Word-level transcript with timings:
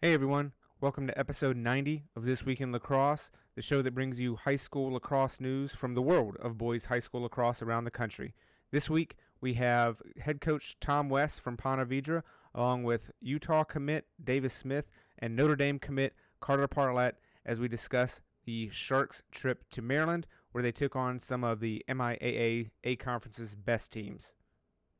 Hey 0.00 0.14
everyone, 0.14 0.52
welcome 0.80 1.08
to 1.08 1.18
episode 1.18 1.56
90 1.56 2.04
of 2.14 2.24
This 2.24 2.46
Week 2.46 2.60
in 2.60 2.70
Lacrosse, 2.70 3.32
the 3.56 3.62
show 3.62 3.82
that 3.82 3.96
brings 3.96 4.20
you 4.20 4.36
high 4.36 4.54
school 4.54 4.92
lacrosse 4.92 5.40
news 5.40 5.74
from 5.74 5.94
the 5.94 6.02
world 6.02 6.36
of 6.36 6.56
boys 6.56 6.84
high 6.84 7.00
school 7.00 7.22
lacrosse 7.22 7.62
around 7.62 7.82
the 7.82 7.90
country. 7.90 8.32
This 8.70 8.88
week 8.88 9.16
we 9.40 9.54
have 9.54 10.00
head 10.20 10.40
coach 10.40 10.76
Tom 10.80 11.08
West 11.08 11.40
from 11.40 11.56
Ponte 11.56 11.88
Vedra, 11.88 12.22
along 12.54 12.84
with 12.84 13.10
Utah 13.20 13.64
commit 13.64 14.06
Davis 14.22 14.54
Smith 14.54 14.88
and 15.18 15.34
Notre 15.34 15.56
Dame 15.56 15.80
commit 15.80 16.14
Carter 16.38 16.68
Parlett 16.68 17.14
as 17.44 17.58
we 17.58 17.66
discuss 17.66 18.20
the 18.44 18.68
Sharks' 18.70 19.22
trip 19.32 19.68
to 19.70 19.82
Maryland, 19.82 20.28
where 20.52 20.62
they 20.62 20.70
took 20.70 20.94
on 20.94 21.18
some 21.18 21.42
of 21.42 21.58
the 21.58 21.84
MIAA 21.88 22.70
A 22.84 22.94
Conference's 22.94 23.56
best 23.56 23.90
teams. 23.90 24.30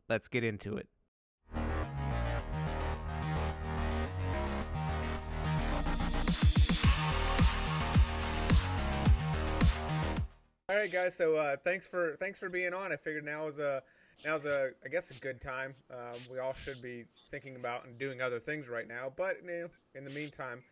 Let's 0.08 0.26
get 0.26 0.42
into 0.42 0.76
it. 0.76 0.88
Right, 10.78 10.92
guys. 10.92 11.14
So 11.14 11.36
uh, 11.36 11.56
thanks 11.64 11.86
for 11.86 12.16
thanks 12.20 12.38
for 12.38 12.48
being 12.48 12.72
on. 12.72 12.92
I 12.92 12.96
figured 12.96 13.24
now 13.24 13.48
is 13.48 13.58
a 13.58 13.82
now's 14.24 14.44
a 14.44 14.70
I 14.84 14.88
guess 14.88 15.10
a 15.10 15.14
good 15.14 15.40
time. 15.40 15.74
Um, 15.90 16.20
we 16.30 16.38
all 16.38 16.54
should 16.54 16.80
be 16.80 17.04
thinking 17.30 17.56
about 17.56 17.84
and 17.84 17.98
doing 17.98 18.22
other 18.22 18.38
things 18.38 18.68
right 18.68 18.86
now, 18.86 19.12
but 19.16 19.38
you 19.42 19.48
know, 19.48 19.68
in 19.94 20.04
the 20.04 20.10
meantime, 20.10 20.62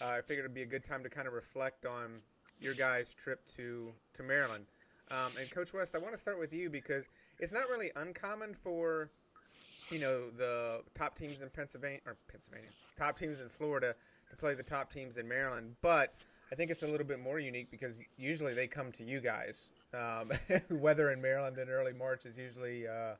uh, 0.00 0.06
I 0.06 0.20
figured 0.22 0.44
it'd 0.44 0.54
be 0.54 0.62
a 0.62 0.66
good 0.66 0.84
time 0.84 1.02
to 1.02 1.10
kind 1.10 1.28
of 1.28 1.34
reflect 1.34 1.84
on 1.84 2.20
your 2.58 2.74
guys' 2.74 3.14
trip 3.14 3.40
to 3.56 3.92
to 4.14 4.22
Maryland. 4.22 4.64
Um, 5.10 5.32
and 5.38 5.50
Coach 5.50 5.74
West, 5.74 5.94
I 5.94 5.98
want 5.98 6.14
to 6.14 6.20
start 6.20 6.38
with 6.38 6.52
you 6.52 6.70
because 6.70 7.04
it's 7.38 7.52
not 7.52 7.68
really 7.68 7.90
uncommon 7.96 8.54
for 8.54 9.10
you 9.90 9.98
know 9.98 10.30
the 10.30 10.80
top 10.94 11.18
teams 11.18 11.42
in 11.42 11.50
Pennsylvania 11.50 12.00
or 12.06 12.16
Pennsylvania, 12.28 12.70
top 12.96 13.18
teams 13.18 13.40
in 13.40 13.48
Florida 13.50 13.94
to 14.30 14.36
play 14.36 14.54
the 14.54 14.62
top 14.62 14.90
teams 14.90 15.18
in 15.18 15.28
Maryland, 15.28 15.74
but 15.82 16.14
I 16.52 16.56
think 16.56 16.70
it's 16.70 16.82
a 16.82 16.86
little 16.86 17.06
bit 17.06 17.20
more 17.20 17.38
unique 17.38 17.70
because 17.70 18.00
usually 18.18 18.54
they 18.54 18.66
come 18.66 18.90
to 18.92 19.04
you 19.04 19.20
guys. 19.20 19.68
Um, 19.94 20.32
weather 20.70 21.10
in 21.10 21.20
Maryland 21.20 21.58
in 21.58 21.68
early 21.68 21.92
March 21.92 22.26
is 22.26 22.36
usually 22.36 22.86
uh, 22.86 23.14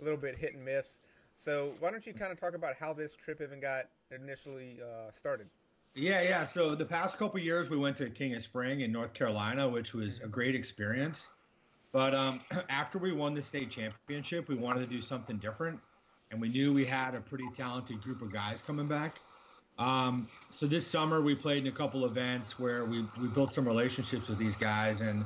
a 0.00 0.02
little 0.02 0.18
bit 0.18 0.36
hit 0.36 0.54
and 0.54 0.64
miss. 0.64 0.98
So 1.34 1.72
why 1.80 1.90
don't 1.90 2.06
you 2.06 2.12
kind 2.12 2.32
of 2.32 2.40
talk 2.40 2.54
about 2.54 2.74
how 2.78 2.92
this 2.92 3.16
trip 3.16 3.40
even 3.40 3.60
got 3.60 3.86
initially 4.10 4.78
uh, 4.82 5.10
started? 5.12 5.48
Yeah, 5.94 6.22
yeah. 6.22 6.44
So 6.44 6.74
the 6.74 6.84
past 6.84 7.18
couple 7.18 7.40
years, 7.40 7.70
we 7.70 7.76
went 7.76 7.96
to 7.96 8.10
King 8.10 8.34
of 8.34 8.42
Spring 8.42 8.80
in 8.80 8.92
North 8.92 9.14
Carolina, 9.14 9.68
which 9.68 9.94
was 9.94 10.20
a 10.20 10.28
great 10.28 10.54
experience. 10.54 11.28
But 11.92 12.14
um, 12.14 12.40
after 12.68 12.98
we 12.98 13.12
won 13.12 13.34
the 13.34 13.42
state 13.42 13.70
championship, 13.70 14.48
we 14.48 14.54
wanted 14.54 14.80
to 14.80 14.86
do 14.86 15.02
something 15.02 15.38
different, 15.38 15.80
and 16.30 16.40
we 16.40 16.48
knew 16.48 16.72
we 16.72 16.84
had 16.84 17.14
a 17.14 17.20
pretty 17.20 17.48
talented 17.56 18.02
group 18.02 18.22
of 18.22 18.32
guys 18.32 18.62
coming 18.62 18.86
back. 18.86 19.18
Um, 19.78 20.28
so 20.50 20.66
this 20.66 20.86
summer 20.86 21.22
we 21.22 21.34
played 21.34 21.62
in 21.64 21.68
a 21.68 21.76
couple 21.76 22.04
events 22.04 22.58
where 22.58 22.84
we, 22.84 23.04
we 23.20 23.28
built 23.28 23.54
some 23.54 23.66
relationships 23.66 24.28
with 24.28 24.38
these 24.38 24.56
guys. 24.56 25.00
And 25.00 25.24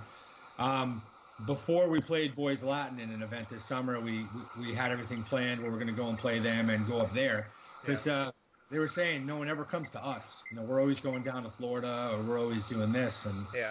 um, 0.58 1.02
before 1.46 1.88
we 1.88 2.00
played 2.00 2.34
Boys 2.34 2.62
Latin 2.62 2.98
in 3.00 3.10
an 3.10 3.22
event 3.22 3.48
this 3.48 3.64
summer, 3.64 3.98
we, 4.00 4.26
we, 4.58 4.66
we 4.66 4.74
had 4.74 4.92
everything 4.92 5.22
planned 5.22 5.60
where 5.60 5.70
we're 5.70 5.78
going 5.78 5.88
to 5.88 5.94
go 5.94 6.08
and 6.08 6.18
play 6.18 6.38
them 6.38 6.70
and 6.70 6.86
go 6.86 6.98
up 6.98 7.12
there. 7.14 7.48
Because 7.80 8.06
yeah. 8.06 8.14
uh, 8.14 8.32
they 8.70 8.78
were 8.78 8.88
saying 8.88 9.24
no 9.26 9.36
one 9.36 9.48
ever 9.48 9.64
comes 9.64 9.88
to 9.90 10.04
us. 10.04 10.42
You 10.50 10.56
know, 10.56 10.62
we're 10.62 10.80
always 10.80 11.00
going 11.00 11.22
down 11.22 11.44
to 11.44 11.50
Florida 11.50 12.10
or 12.12 12.22
we're 12.22 12.40
always 12.40 12.66
doing 12.66 12.92
this. 12.92 13.26
And 13.26 13.46
yeah. 13.54 13.70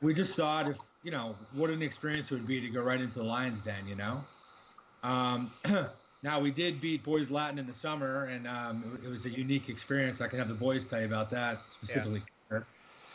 we 0.00 0.14
just 0.14 0.36
thought, 0.36 0.68
if, 0.68 0.76
you 1.02 1.10
know, 1.10 1.34
what 1.54 1.70
an 1.70 1.82
experience 1.82 2.30
it 2.30 2.34
would 2.34 2.46
be 2.46 2.60
to 2.60 2.68
go 2.68 2.82
right 2.82 3.00
into 3.00 3.18
the 3.18 3.24
Lions 3.24 3.60
Den, 3.60 3.86
you 3.88 3.96
know? 3.96 4.20
Um, 5.02 5.50
Now 6.22 6.40
we 6.40 6.50
did 6.50 6.80
beat 6.80 7.02
Boys 7.02 7.30
Latin 7.30 7.58
in 7.58 7.66
the 7.66 7.72
summer, 7.72 8.24
and 8.24 8.46
um, 8.46 8.84
it, 9.02 9.06
it, 9.06 9.10
was 9.10 9.24
a 9.26 9.30
unique 9.30 9.68
experience. 9.68 10.20
I 10.20 10.28
can 10.28 10.38
have 10.38 10.48
the 10.48 10.54
boys 10.54 10.84
tell 10.84 11.00
you 11.00 11.06
about 11.06 11.30
that 11.30 11.58
specifically. 11.70 12.20
Yeah. 12.20 12.26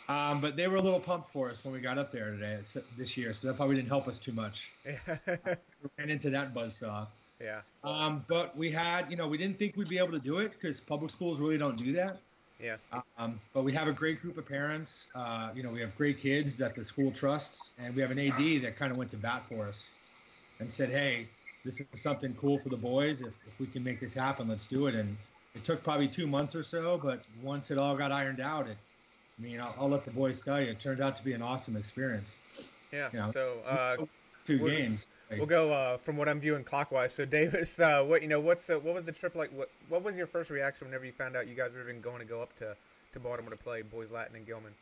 Um, 0.07 0.39
but 0.39 0.55
they 0.55 0.67
were 0.67 0.77
a 0.77 0.81
little 0.81 0.99
pumped 0.99 1.31
for 1.31 1.49
us 1.49 1.63
when 1.63 1.73
we 1.73 1.79
got 1.79 1.97
up 1.97 2.11
there 2.11 2.31
today 2.31 2.59
this 2.97 3.17
year, 3.17 3.33
so 3.33 3.47
that 3.47 3.57
probably 3.57 3.75
didn't 3.75 3.89
help 3.89 4.07
us 4.07 4.17
too 4.17 4.31
much. 4.31 4.71
we 4.85 4.93
ran 5.97 6.09
into 6.09 6.29
that 6.29 6.53
buzzsaw. 6.53 7.07
Yeah. 7.41 7.61
Um, 7.83 8.23
but 8.27 8.55
we 8.55 8.71
had, 8.71 9.09
you 9.09 9.17
know, 9.17 9.27
we 9.27 9.37
didn't 9.37 9.57
think 9.57 9.75
we'd 9.75 9.89
be 9.89 9.97
able 9.97 10.11
to 10.11 10.19
do 10.19 10.39
it 10.39 10.53
because 10.53 10.79
public 10.79 11.11
schools 11.11 11.39
really 11.39 11.57
don't 11.57 11.77
do 11.77 11.91
that. 11.93 12.17
Yeah. 12.61 12.77
Um, 13.17 13.39
but 13.53 13.63
we 13.63 13.73
have 13.73 13.87
a 13.87 13.93
great 13.93 14.21
group 14.21 14.37
of 14.37 14.47
parents. 14.47 15.07
Uh, 15.13 15.49
you 15.53 15.61
know, 15.61 15.69
we 15.69 15.81
have 15.81 15.95
great 15.97 16.19
kids 16.19 16.55
that 16.57 16.75
the 16.75 16.85
school 16.85 17.11
trusts, 17.11 17.71
and 17.77 17.93
we 17.95 18.01
have 18.01 18.11
an 18.11 18.19
AD 18.19 18.63
that 18.63 18.77
kind 18.77 18.91
of 18.91 18.97
went 18.97 19.11
to 19.11 19.17
bat 19.17 19.43
for 19.49 19.67
us 19.67 19.89
and 20.59 20.71
said, 20.71 20.89
"Hey, 20.89 21.27
this 21.65 21.81
is 21.81 22.01
something 22.01 22.33
cool 22.39 22.59
for 22.59 22.69
the 22.69 22.77
boys. 22.77 23.21
If, 23.21 23.33
if 23.47 23.59
we 23.59 23.65
can 23.65 23.83
make 23.83 23.99
this 23.99 24.13
happen, 24.13 24.47
let's 24.47 24.67
do 24.67 24.85
it. 24.87 24.95
And 24.95 25.17
it 25.55 25.63
took 25.63 25.83
probably 25.83 26.07
two 26.07 26.27
months 26.27 26.55
or 26.55 26.63
so, 26.63 26.99
but 27.01 27.23
once 27.41 27.71
it 27.71 27.77
all 27.77 27.97
got 27.97 28.11
ironed 28.11 28.39
out, 28.39 28.67
it, 28.67 28.77
I 29.37 29.41
mean, 29.41 29.59
I'll, 29.59 29.75
I'll 29.79 29.89
let 29.89 30.05
the 30.05 30.11
boys 30.11 30.41
tell 30.41 30.61
you, 30.61 30.67
it 30.67 30.79
turned 30.79 31.01
out 31.01 31.15
to 31.17 31.23
be 31.23 31.33
an 31.33 31.41
awesome 31.41 31.75
experience. 31.75 32.35
Yeah. 32.91 33.09
You 33.11 33.19
know, 33.19 33.31
so, 33.31 33.57
uh, 33.67 34.05
2 34.45 34.59
games. 34.59 35.07
We'll 35.31 35.47
go 35.47 35.73
uh, 35.73 35.97
from 35.97 36.17
what 36.17 36.29
I'm 36.29 36.39
viewing 36.39 36.63
clockwise. 36.63 37.13
So, 37.13 37.25
Davis, 37.25 37.79
uh, 37.79 38.03
what 38.03 38.21
you 38.21 38.27
know, 38.27 38.39
what's 38.39 38.69
uh, 38.69 38.75
what 38.75 38.93
was 38.93 39.05
the 39.05 39.11
trip 39.11 39.35
like? 39.35 39.49
What 39.51 39.71
what 39.89 40.03
was 40.03 40.15
your 40.15 40.27
first 40.27 40.51
reaction 40.51 40.85
whenever 40.87 41.03
you 41.03 41.11
found 41.11 41.35
out 41.35 41.47
you 41.47 41.55
guys 41.55 41.73
were 41.73 41.81
even 41.81 41.99
going 41.99 42.19
to 42.19 42.25
go 42.25 42.43
up 42.43 42.55
to, 42.59 42.75
to 43.13 43.19
Baltimore 43.19 43.49
to 43.49 43.57
play 43.57 43.81
Boys 43.81 44.11
Latin 44.11 44.35
and 44.35 44.45
Gilman? 44.45 44.73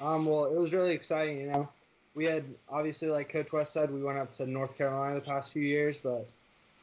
Um, 0.00 0.26
well, 0.26 0.44
it 0.44 0.54
was 0.54 0.72
really 0.72 0.92
exciting. 0.92 1.40
You 1.40 1.46
know, 1.46 1.68
we 2.18 2.24
had 2.24 2.44
obviously, 2.68 3.08
like 3.08 3.28
Coach 3.28 3.52
West 3.52 3.72
said, 3.72 3.92
we 3.92 4.02
went 4.02 4.18
up 4.18 4.32
to 4.32 4.46
North 4.46 4.76
Carolina 4.76 5.14
the 5.14 5.20
past 5.20 5.52
few 5.52 5.62
years, 5.62 5.98
but 6.02 6.28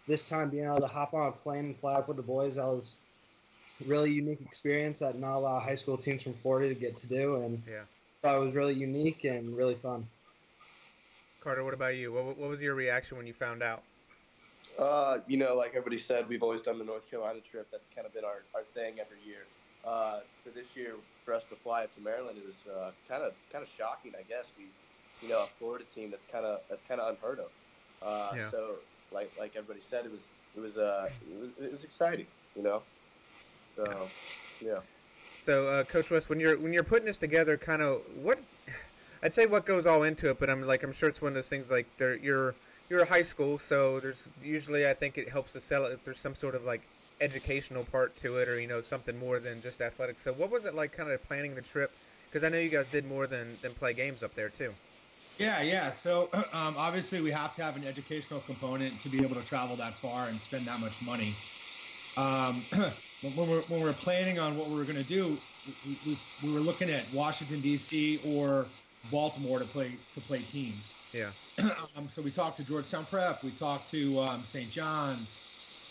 this 0.08 0.30
time 0.30 0.50
being 0.50 0.64
able 0.64 0.80
to 0.80 0.88
hop 0.88 1.14
on 1.14 1.28
a 1.28 1.32
plane 1.34 1.66
and 1.66 1.78
fly 1.78 1.96
up 1.96 2.08
with 2.08 2.16
the 2.16 2.24
boys, 2.24 2.56
that 2.56 2.66
was 2.66 2.96
really 3.86 4.10
unique 4.10 4.40
experience 4.42 5.00
that 5.00 5.20
not 5.20 5.36
a 5.36 5.40
lot 5.40 5.58
of 5.58 5.64
high 5.64 5.76
school 5.76 5.98
teams 5.98 6.24
from 6.24 6.36
Florida 6.36 6.74
get 6.74 6.96
to 6.96 7.08
do, 7.08 7.36
and 7.44 7.62
yeah, 7.68 7.82
thought 8.22 8.38
it 8.38 8.46
was 8.46 8.56
really 8.56 8.74
unique 8.74 9.26
and 9.26 9.58
really 9.58 9.76
fun. 9.76 10.08
Carter, 11.42 11.66
what 11.66 11.74
about 11.74 11.98
you? 11.98 12.14
What, 12.14 12.38
what 12.38 12.50
was 12.50 12.62
your 12.62 12.74
reaction 12.74 13.18
when 13.18 13.28
you 13.28 13.34
found 13.34 13.62
out? 13.62 13.84
Uh, 14.80 15.18
you 15.28 15.36
know, 15.36 15.54
like 15.56 15.72
everybody 15.76 16.02
said, 16.02 16.30
we've 16.30 16.44
always 16.44 16.62
done 16.62 16.80
the 16.80 16.86
North 16.86 17.10
Carolina 17.12 17.40
trip. 17.52 17.68
That's 17.72 17.84
kind 17.94 18.08
of 18.08 18.14
been 18.14 18.24
our, 18.24 18.44
our 18.56 18.64
thing 18.74 19.04
every 19.04 19.20
year. 19.28 19.44
Uh, 19.86 20.22
so 20.44 20.50
this 20.56 20.66
year, 20.76 20.96
for 21.26 21.34
us 21.34 21.44
to 21.50 21.56
fly 21.62 21.84
up 21.84 21.94
to 21.96 22.02
Maryland, 22.02 22.38
it 22.40 22.46
was 22.48 22.74
uh, 22.74 22.92
kind 23.10 23.22
of 23.22 23.34
kind 23.52 23.64
of 23.64 23.70
shocking. 23.78 24.14
I 24.18 24.24
guess 24.24 24.46
we 24.58 24.66
you 25.26 25.34
know 25.34 25.44
a 25.44 25.48
Florida 25.60 25.86
team 25.94 26.12
that's 26.12 26.24
kind 26.32 26.46
of 26.46 26.62
that's 26.70 26.82
kind 26.88 27.02
of 27.02 27.10
unheard 27.16 27.40
of. 27.40 27.50
Uh, 28.02 28.36
yeah. 28.36 28.52
So 28.52 28.76
like 29.12 29.32
like 29.40 29.56
everybody 29.56 29.82
said, 29.90 30.06
it 30.06 30.12
was 30.12 30.22
it 30.56 30.60
was 30.60 30.78
uh 30.78 31.10
it 31.30 31.42
was, 31.42 31.50
it 31.60 31.72
was 31.72 31.84
exciting, 31.84 32.28
you 32.56 32.64
know. 32.64 32.82
So 33.76 34.10
yeah. 34.62 34.80
So 35.42 35.68
uh, 35.68 35.84
Coach 35.84 36.10
West, 36.10 36.30
when 36.30 36.40
you're 36.40 36.58
when 36.58 36.74
you're 36.74 36.84
putting 36.84 37.06
this 37.06 37.18
together, 37.18 37.58
kind 37.58 37.82
of 37.82 38.02
what 38.22 38.40
I'd 39.24 39.34
say 39.34 39.46
what 39.46 39.66
goes 39.66 39.86
all 39.86 40.04
into 40.04 40.30
it, 40.30 40.40
but 40.40 40.50
I'm 40.50 40.62
like 40.62 40.84
I'm 40.84 40.94
sure 40.94 41.10
it's 41.10 41.22
one 41.22 41.30
of 41.30 41.36
those 41.36 41.50
things 41.50 41.70
like 41.72 41.88
there 41.98 42.16
you're 42.16 42.56
you're 42.90 43.02
a 43.02 43.06
high 43.06 43.24
school, 43.24 43.58
so 43.58 44.00
there's 44.00 44.28
usually 44.44 44.88
I 44.88 44.94
think 44.94 45.18
it 45.18 45.30
helps 45.30 45.54
to 45.54 45.62
sell 45.62 45.86
it 45.86 45.94
if 45.94 46.04
there's 46.04 46.20
some 46.20 46.36
sort 46.36 46.56
of 46.56 46.64
like 46.64 46.82
educational 47.22 47.84
part 47.86 48.16
to 48.18 48.38
it, 48.38 48.48
or 48.48 48.60
you 48.60 48.68
know 48.68 48.82
something 48.82 49.18
more 49.20 49.40
than 49.40 49.62
just 49.62 49.82
athletics. 49.82 50.22
So 50.22 50.34
what 50.34 50.52
was 50.52 50.66
it 50.66 50.76
like, 50.76 50.92
kind 50.92 51.10
of 51.10 51.24
planning 51.28 51.56
the 51.56 51.62
trip? 51.62 51.92
Because 52.30 52.44
I 52.44 52.50
know 52.50 52.60
you 52.60 52.70
guys 52.70 52.88
did 52.88 53.06
more 53.08 53.28
than 53.28 53.58
than 53.62 53.74
play 53.74 53.94
games 53.94 54.24
up 54.24 54.36
there 54.36 54.50
too. 54.50 54.74
Yeah, 55.38 55.62
yeah. 55.62 55.92
So 55.92 56.30
um, 56.34 56.76
obviously, 56.78 57.22
we 57.22 57.32
have 57.32 57.54
to 57.54 57.64
have 57.64 57.76
an 57.76 57.84
educational 57.84 58.40
component 58.40 59.00
to 59.02 59.10
be 59.10 59.22
able 59.22 59.36
to 59.36 59.44
travel 59.44 59.76
that 59.78 60.00
far 60.02 60.28
and 60.28 60.42
spend 60.42 60.68
that 60.68 60.80
much 60.80 61.02
money. 61.02 61.44
Um, 62.18 62.68
when, 63.22 63.48
we're, 63.48 63.62
when 63.64 63.82
we're 63.82 63.94
planning 63.94 64.40
on 64.40 64.56
what 64.56 64.70
we 64.70 64.80
are 64.80 64.86
going 64.86 64.96
to 64.96 65.04
do, 65.04 65.42
we, 65.84 65.98
we, 66.04 66.18
we, 66.42 66.52
were 66.52 66.62
looking 66.62 66.90
at 66.90 67.12
Washington 67.12 67.60
D.C. 67.60 68.20
or 68.24 68.74
Baltimore 69.04 69.60
to 69.60 69.66
play 69.66 70.00
to 70.12 70.22
play 70.22 70.44
teams. 70.44 70.96
Yeah. 71.12 71.32
um, 71.96 72.10
so 72.10 72.22
we 72.22 72.32
talked 72.32 72.58
to 72.58 72.64
Georgetown 72.64 73.06
Prep. 73.06 73.44
We 73.44 73.52
talked 73.52 73.90
to 73.92 74.20
um, 74.20 74.46
St. 74.46 74.70
John's. 74.70 75.44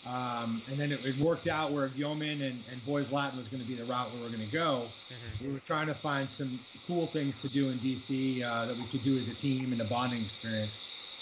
Um, 0.05 0.61
and 0.69 0.77
then 0.77 0.91
it, 0.91 1.03
it, 1.03 1.17
worked 1.17 1.47
out 1.47 1.71
where 1.71 1.87
Gilman 1.87 2.41
and, 2.43 2.63
and 2.71 2.85
Boys 2.85 3.11
Latin 3.11 3.39
was 3.39 3.47
going 3.47 3.61
to 3.61 3.67
be 3.67 3.73
the 3.73 3.85
route 3.85 4.11
where 4.11 4.17
we 4.17 4.23
were 4.23 4.37
going 4.37 4.47
to 4.47 4.53
go. 4.53 4.85
Mm-hmm. 5.09 5.47
We 5.47 5.53
were 5.53 5.59
trying 5.59 5.87
to 5.87 5.95
find 5.95 6.29
some 6.29 6.59
cool 6.85 7.07
things 7.07 7.41
to 7.41 7.49
do 7.49 7.69
in 7.69 7.79
DC 7.79 8.43
uh, 8.43 8.67
that 8.67 8.77
we 8.77 8.83
could 8.83 9.03
do 9.03 9.17
as 9.17 9.27
a 9.29 9.33
team 9.33 9.71
and 9.71 9.81
a 9.81 9.85
bonding 9.85 10.21
experience. 10.21 10.77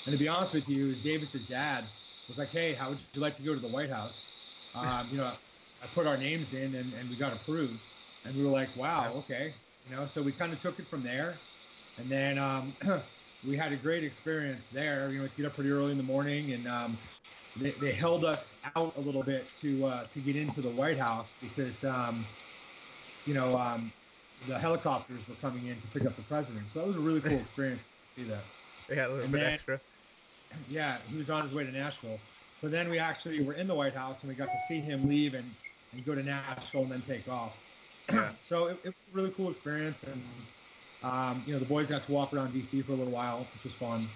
And 0.06 0.12
to 0.12 0.19
be 0.19 0.27
honest 0.27 0.53
with 0.53 0.68
you, 0.68 0.95
Davis's 0.95 1.47
dad 1.47 1.85
was 2.27 2.38
like, 2.38 2.50
"Hey, 2.50 2.74
how 2.74 2.89
would 2.89 2.97
you 3.13 3.21
like 3.21 3.38
to 3.38 3.41
go 3.44 3.53
to 3.53 3.59
the 3.59 3.69
White 3.69 3.89
House?" 3.89 4.27
Um, 4.75 5.07
you 5.12 5.18
know, 5.18 5.31
I 5.81 5.88
put 5.94 6.06
our 6.06 6.18
names 6.18 6.53
in 6.53 6.75
and, 6.75 6.94
and 7.00 7.09
we 7.09 7.15
got 7.15 7.31
approved, 7.31 7.79
and 8.25 8.36
we 8.36 8.44
were 8.44 8.51
like, 8.51 8.75
"Wow, 8.75 9.13
okay." 9.19 9.53
You 9.89 9.95
know, 9.95 10.06
so 10.07 10.21
we 10.21 10.33
kind 10.33 10.51
of 10.51 10.59
took 10.59 10.77
it 10.79 10.88
from 10.88 11.03
there, 11.03 11.36
and 11.97 12.09
then 12.09 12.38
um, 12.38 12.74
we 13.43 13.57
had 13.57 13.71
a 13.71 13.75
great 13.75 14.03
experience 14.03 14.69
there. 14.69 15.11
You 15.11 15.17
know, 15.17 15.23
we 15.23 15.29
get 15.35 15.45
up 15.45 15.55
pretty 15.55 15.69
early 15.71 15.91
in 15.91 15.97
the 15.97 16.03
morning 16.03 16.53
and 16.53 16.67
um, 16.67 16.97
they, 17.55 17.71
they 17.71 17.91
held 17.91 18.25
us 18.25 18.55
out 18.75 18.95
a 18.97 19.01
little 19.01 19.23
bit 19.23 19.53
to 19.61 19.85
uh, 19.85 20.05
to 20.05 20.19
get 20.19 20.35
into 20.35 20.61
the 20.61 20.69
White 20.69 20.97
House 20.97 21.35
because 21.39 21.83
um, 21.83 22.25
you 23.25 23.33
know 23.33 23.57
um, 23.57 23.91
the 24.47 24.57
helicopters 24.57 25.27
were 25.27 25.35
coming 25.35 25.67
in 25.67 25.79
to 25.79 25.87
pick 25.87 26.05
up 26.05 26.15
the 26.15 26.23
president. 26.23 26.71
So 26.71 26.79
that 26.79 26.87
was 26.87 26.95
a 26.95 26.99
really 26.99 27.21
cool 27.21 27.37
experience 27.39 27.83
to 27.83 28.21
see 28.21 28.27
that. 28.29 28.45
Yeah, 28.89 29.07
a 29.07 29.09
little 29.09 29.23
and 29.23 29.31
bit 29.31 29.41
then, 29.41 29.53
extra. 29.53 29.81
Yeah, 30.67 30.99
he 31.09 31.17
was 31.17 31.31
on 31.31 31.41
his 31.41 31.51
way 31.53 31.63
to 31.63 31.71
Nashville. 31.71 32.21
So 32.53 32.69
then 32.69 32.87
we 32.87 32.99
actually 32.99 33.41
were 33.41 33.53
in 33.53 33.65
the 33.67 33.73
White 33.73 33.95
House 33.95 34.21
and 34.21 34.29
we 34.29 34.35
got 34.35 34.51
to 34.51 34.57
see 34.67 34.79
him 34.79 35.07
leave 35.09 35.33
and 35.33 35.55
and 35.93 36.05
go 36.05 36.13
to 36.15 36.21
Nashville 36.23 36.83
and 36.83 36.91
then 36.91 37.01
take 37.01 37.27
off. 37.27 37.57
Yeah. 38.11 38.33
so 38.41 38.67
it, 38.67 38.77
it 38.83 38.87
was 38.89 38.95
a 39.11 39.15
really 39.15 39.31
cool 39.31 39.49
experience, 39.49 40.03
and 40.03 40.45
um, 41.03 41.44
you 41.45 41.53
know 41.53 41.59
the 41.59 41.65
boys 41.65 41.89
got 41.89 42.03
to 42.03 42.11
walk 42.11 42.33
around 42.33 42.53
DC 42.53 42.85
for 42.85 42.94
a 42.94 42.95
little 42.95 43.13
while, 43.13 43.50
which 43.53 43.63
was 43.63 43.75
fun. 43.75 44.11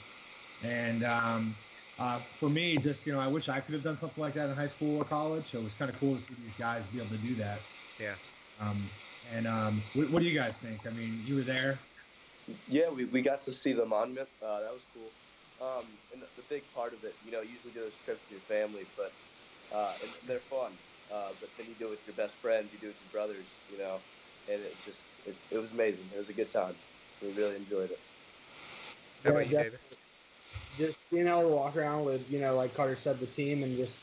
And 0.61 1.03
um, 1.03 1.57
uh, 1.99 2.21
for 2.39 2.49
me, 2.49 2.77
just 2.77 3.05
you 3.05 3.13
know, 3.13 3.19
I 3.19 3.27
wish 3.27 3.49
I 3.49 3.59
could 3.59 3.73
have 3.73 3.83
done 3.83 3.97
something 3.97 4.21
like 4.21 4.33
that 4.35 4.49
in 4.49 4.55
high 4.55 4.67
school 4.67 4.97
or 4.97 5.05
college. 5.05 5.51
So 5.51 5.59
it 5.59 5.63
was 5.63 5.75
kind 5.75 5.91
of 5.91 5.99
cool 5.99 6.17
to 6.17 6.23
see 6.23 6.33
these 6.35 6.53
guys 6.53 6.87
be 6.87 6.99
able 6.99 7.11
to 7.11 7.17
do 7.17 7.35
that. 7.35 7.67
Yeah. 7.99 8.15
Um, 8.59 8.91
and 9.23 9.47
um, 9.47 9.83
what, 9.93 10.09
what 10.09 10.21
do 10.21 10.25
you 10.25 10.37
guys 10.37 10.57
think? 10.57 10.87
I 10.87 10.91
mean, 10.91 11.21
you 11.25 11.35
were 11.35 11.43
there. 11.43 11.81
Yeah, 12.67 12.89
we, 12.89 13.05
we 13.05 13.21
got 13.21 13.41
to 13.43 13.53
see 13.53 13.73
the 13.73 13.85
monument. 13.85 14.29
Uh, 14.41 14.61
that 14.61 14.73
was 14.73 14.85
cool. 14.93 15.13
Um, 15.59 15.97
and 16.13 16.21
the, 16.21 16.27
the 16.37 16.43
big 16.43 16.71
part 16.71 16.93
of 16.93 17.03
it, 17.03 17.17
you 17.23 17.31
know, 17.31 17.41
you 17.41 17.51
usually 17.51 17.73
do 17.73 17.81
those 17.81 17.97
trips 17.97 18.21
with 18.23 18.31
your 18.31 18.41
family, 18.41 18.85
but 18.95 19.17
uh, 19.71 19.95
and 20.01 20.11
they're 20.23 20.39
fun. 20.39 20.77
Uh, 21.11 21.33
but 21.39 21.49
then 21.57 21.67
you 21.67 21.75
do 21.75 21.87
it 21.87 21.89
with 21.89 22.05
your 22.05 22.15
best 22.15 22.35
friends, 22.41 22.71
you 22.71 22.79
do 22.79 22.87
it 22.87 22.89
with 22.93 23.01
your 23.01 23.09
brothers, 23.09 23.47
you 23.67 23.77
know, 23.77 24.01
and 24.49 24.61
it 24.61 24.75
just 24.85 24.99
it, 25.25 25.35
it 25.51 25.57
was 25.57 25.71
amazing. 25.71 26.05
It 26.13 26.19
was 26.19 26.29
a 26.29 26.33
good 26.33 26.51
time. 26.53 26.75
We 27.21 27.31
really 27.31 27.55
enjoyed 27.55 27.91
it. 27.91 27.99
How 29.23 29.31
about 29.31 29.49
you, 29.49 29.55
def- 29.55 29.63
Davis? 29.63 29.81
just 30.77 30.97
being 31.11 31.27
able 31.27 31.41
to 31.41 31.47
walk 31.47 31.75
around 31.75 32.05
with, 32.05 32.29
you 32.31 32.39
know, 32.39 32.55
like 32.55 32.75
Carter 32.75 32.95
said, 32.95 33.19
the 33.19 33.25
team, 33.25 33.63
and 33.63 33.75
just 33.75 33.97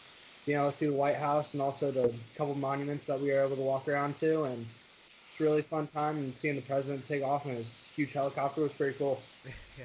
being 0.45 0.59
able 0.59 0.71
to 0.71 0.77
see 0.77 0.87
the 0.87 0.93
White 0.93 1.17
House 1.17 1.53
and 1.55 1.63
also 1.63 1.91
the 1.91 2.13
couple 2.37 2.55
monuments 2.55 3.07
that 3.07 3.21
we 3.21 3.33
were 3.33 3.45
able 3.45 3.57
to 3.57 3.63
walk 3.63 3.89
around 3.89 4.17
to, 4.17 4.45
and 4.45 4.59
it's 4.59 5.41
a 5.41 5.45
really 5.45 5.63
fun 5.63 5.87
time. 5.89 6.19
And 6.19 6.37
seeing 6.37 6.57
the 6.57 6.63
president 6.63 7.07
take 7.07 7.23
off 7.23 7.47
in 7.47 7.55
his 7.55 7.89
huge 7.95 8.13
helicopter 8.13 8.63
was 8.63 8.73
pretty 8.73 8.99
cool. 8.99 9.21
yeah. 9.79 9.85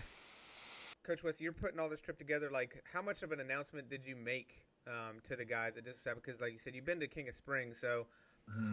Coach 1.03 1.23
West, 1.23 1.39
you're 1.39 1.53
putting 1.53 1.79
all 1.79 1.89
this 1.89 2.01
trip 2.01 2.17
together. 2.17 2.49
Like, 2.51 2.83
how 2.91 3.01
much 3.01 3.23
of 3.23 3.31
an 3.31 3.39
announcement 3.39 3.89
did 3.89 4.05
you 4.05 4.15
make 4.15 4.63
um, 4.87 5.17
to 5.27 5.35
the 5.35 5.45
guys 5.45 5.77
at 5.77 5.85
District 5.85 6.03
Seven? 6.03 6.21
Because, 6.23 6.41
like 6.41 6.51
you 6.51 6.59
said, 6.59 6.75
you've 6.75 6.85
been 6.85 6.99
to 6.99 7.07
King 7.07 7.29
of 7.29 7.35
Springs, 7.35 7.77
so 7.79 8.07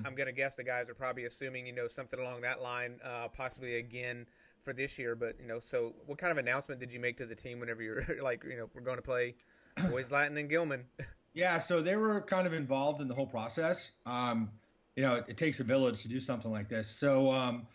I'm 0.06 0.14
gonna 0.14 0.32
guess 0.32 0.56
the 0.56 0.64
guys 0.64 0.88
are 0.88 0.94
probably 0.94 1.24
assuming 1.24 1.66
you 1.66 1.72
know 1.72 1.88
something 1.88 2.18
along 2.18 2.40
that 2.42 2.62
line, 2.62 2.98
uh, 3.04 3.28
possibly 3.28 3.76
again 3.76 4.26
for 4.66 4.72
this 4.72 4.98
year. 4.98 5.14
But 5.14 5.36
you 5.40 5.46
know, 5.46 5.58
so 5.58 5.94
what 6.04 6.18
kind 6.18 6.30
of 6.30 6.36
announcement 6.36 6.80
did 6.80 6.92
you 6.92 7.00
make 7.00 7.16
to 7.18 7.26
the 7.26 7.34
team 7.34 7.60
whenever 7.60 7.82
you're 7.82 8.04
like, 8.22 8.44
you 8.44 8.56
know, 8.56 8.68
we're 8.74 8.82
going 8.82 8.96
to 8.98 9.02
play 9.02 9.34
Boys 9.90 10.10
Latin 10.10 10.36
and 10.36 10.50
Gilman? 10.50 10.84
Yeah, 11.32 11.58
so 11.58 11.80
they 11.80 11.96
were 11.96 12.20
kind 12.22 12.46
of 12.46 12.52
involved 12.52 13.00
in 13.00 13.08
the 13.08 13.14
whole 13.14 13.26
process. 13.26 13.90
Um, 14.04 14.50
you 14.96 15.02
know, 15.02 15.16
it, 15.16 15.24
it 15.28 15.36
takes 15.36 15.60
a 15.60 15.64
village 15.64 16.02
to 16.02 16.08
do 16.08 16.18
something 16.18 16.50
like 16.50 16.68
this. 16.68 16.88
So 16.88 17.30
um, 17.30 17.66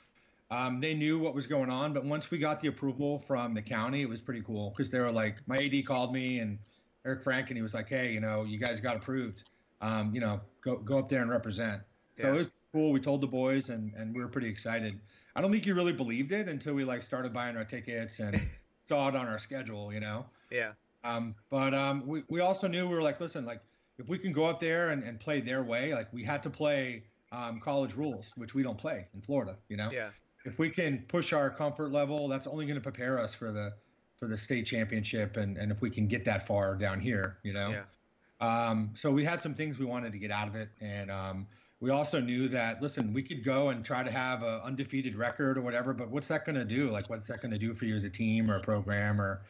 um, 0.50 0.82
they 0.82 0.94
knew 0.94 1.20
what 1.20 1.34
was 1.34 1.48
going 1.48 1.70
on, 1.70 1.94
but 1.94 2.04
once 2.04 2.30
we 2.30 2.38
got 2.38 2.60
the 2.60 2.68
approval 2.68 3.24
from 3.28 3.54
the 3.54 3.62
county, 3.62 4.02
it 4.02 4.10
was 4.10 4.20
pretty 4.20 4.42
cool 4.42 4.72
because 4.72 4.90
they 4.90 5.00
were 5.00 5.12
like, 5.12 5.38
my 5.48 5.64
AD 5.64 5.86
called 5.86 6.12
me 6.12 6.40
and 6.40 6.58
Eric 7.06 7.24
Frank, 7.24 7.50
and 7.50 7.58
he 7.58 7.62
was 7.62 7.74
like, 7.74 7.88
hey, 7.88 8.12
you 8.12 8.20
know, 8.20 8.44
you 8.44 8.58
guys 8.58 8.80
got 8.80 8.98
approved. 8.98 9.44
Um, 9.80 10.14
you 10.14 10.22
know, 10.22 10.42
go 10.62 10.78
go 10.78 10.98
up 11.00 11.10
there 11.10 11.22
and 11.22 11.30
represent. 11.30 11.82
So 12.16 12.28
Yeah. 12.28 12.34
it 12.34 12.38
was 12.38 12.48
cool. 12.74 12.92
We 12.92 13.00
told 13.00 13.22
the 13.22 13.28
boys, 13.28 13.70
and 13.70 13.94
and 13.96 14.16
we 14.16 14.22
were 14.22 14.28
pretty 14.30 14.48
excited. 14.50 15.00
I 15.36 15.42
don't 15.42 15.52
think 15.52 15.66
you 15.66 15.74
really 15.76 15.94
believed 15.94 16.32
it 16.32 16.48
until 16.50 16.74
we 16.74 16.84
like 16.84 17.04
started 17.04 17.34
buying 17.34 17.56
our 17.58 17.64
tickets 17.66 18.20
and 18.20 18.36
saw 18.88 19.08
it 19.10 19.16
on 19.16 19.28
our 19.28 19.40
schedule. 19.40 19.94
You 19.94 20.00
know. 20.02 20.26
yeah, 20.50 20.74
Um, 21.04 21.36
but 21.50 21.74
um, 21.74 22.06
we, 22.06 22.24
we 22.30 22.42
also 22.42 22.68
knew 22.68 22.88
we 22.88 22.94
were 22.96 23.02
like, 23.02 23.20
listen, 23.22 23.46
like 23.46 23.62
if 23.98 24.08
we 24.10 24.18
can 24.18 24.32
go 24.34 24.46
up 24.46 24.60
there 24.60 24.90
and, 24.90 25.04
and 25.04 25.20
play 25.20 25.40
their 25.42 25.64
way, 25.64 25.94
like 25.94 26.12
we 26.12 26.24
had 26.24 26.44
to 26.44 26.50
play 26.50 27.04
um, 27.32 27.60
college 27.60 27.94
rules, 27.96 28.34
which 28.36 28.54
we 28.54 28.62
don't 28.64 28.78
play 28.78 29.08
in 29.14 29.22
Florida. 29.22 29.56
You 29.70 29.78
know, 29.78 29.90
yeah, 29.92 30.10
if 30.46 30.60
we 30.60 30.70
can 30.70 31.06
push 31.08 31.32
our 31.34 31.50
comfort 31.50 31.92
level, 31.92 32.28
that's 32.28 32.48
only 32.48 32.66
going 32.66 32.76
to 32.76 32.82
prepare 32.84 33.20
us 33.20 33.34
for 33.34 33.52
the 33.52 33.74
for 34.20 34.28
the 34.28 34.38
state 34.38 34.66
championship, 34.66 35.38
and 35.38 35.58
and 35.58 35.72
if 35.72 35.82
we 35.82 35.90
can 35.90 36.08
get 36.08 36.26
that 36.26 36.46
far 36.46 36.76
down 36.76 37.00
here, 37.00 37.38
you 37.44 37.54
know. 37.54 37.70
yeah, 37.72 37.84
Um, 38.42 38.90
so 38.94 39.12
we 39.12 39.24
had 39.24 39.40
some 39.40 39.54
things 39.54 39.80
we 39.80 39.86
wanted 39.86 40.12
to 40.12 40.18
get 40.18 40.32
out 40.32 40.48
of 40.48 40.56
it, 40.56 40.70
and 40.82 41.10
um, 41.12 41.48
we 41.80 41.92
also 41.92 42.20
knew 42.20 42.50
that 42.50 42.82
listen, 42.82 43.14
we 43.14 43.24
could 43.24 43.44
go 43.44 43.70
and 43.70 43.86
try 43.86 44.04
to 44.04 44.12
have 44.12 44.44
an 44.44 44.62
undefeated 44.64 45.16
record 45.16 45.58
or 45.58 45.62
whatever, 45.62 45.94
but 45.94 46.10
what's 46.10 46.28
that 46.28 46.46
going 46.46 46.56
to 46.56 46.66
do? 46.66 46.90
Like, 46.90 47.10
what's 47.10 47.28
that 47.28 47.42
going 47.42 47.52
to 47.52 47.60
do 47.60 47.74
for 47.74 47.86
you 47.86 47.96
as 47.96 48.04
a 48.04 48.10
team 48.10 48.50
or 48.50 48.58
a 48.58 48.62
program? 48.62 49.22
Or, 49.22 49.42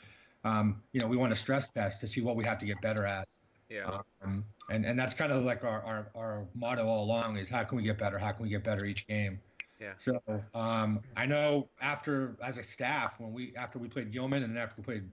um, 0.43 0.81
you 0.91 1.01
know, 1.01 1.07
we 1.07 1.17
want 1.17 1.31
to 1.31 1.37
stress 1.37 1.69
test 1.69 2.01
to 2.01 2.07
see 2.07 2.21
what 2.21 2.35
we 2.35 2.43
have 2.43 2.57
to 2.59 2.65
get 2.65 2.81
better 2.81 3.05
at, 3.05 3.27
yeah, 3.71 4.01
um, 4.21 4.43
and 4.69 4.85
and 4.85 4.99
that's 4.99 5.13
kind 5.13 5.31
of 5.31 5.45
like 5.45 5.63
our, 5.63 5.81
our 5.83 6.07
our 6.13 6.45
motto 6.53 6.85
all 6.85 7.05
along 7.05 7.37
is 7.37 7.47
how 7.47 7.63
can 7.63 7.77
we 7.77 7.83
get 7.83 7.97
better? 7.97 8.19
How 8.19 8.33
can 8.33 8.43
we 8.43 8.49
get 8.49 8.65
better 8.65 8.83
each 8.83 9.07
game? 9.07 9.39
Yeah. 9.79 9.93
So 9.97 10.21
um, 10.53 10.99
I 11.15 11.25
know 11.25 11.69
after 11.81 12.35
as 12.43 12.57
a 12.57 12.63
staff 12.63 13.13
when 13.17 13.31
we 13.31 13.53
after 13.55 13.79
we 13.79 13.87
played 13.87 14.11
Gilman 14.11 14.43
and 14.43 14.53
then 14.53 14.61
after 14.61 14.75
we 14.77 14.83
played 14.83 15.03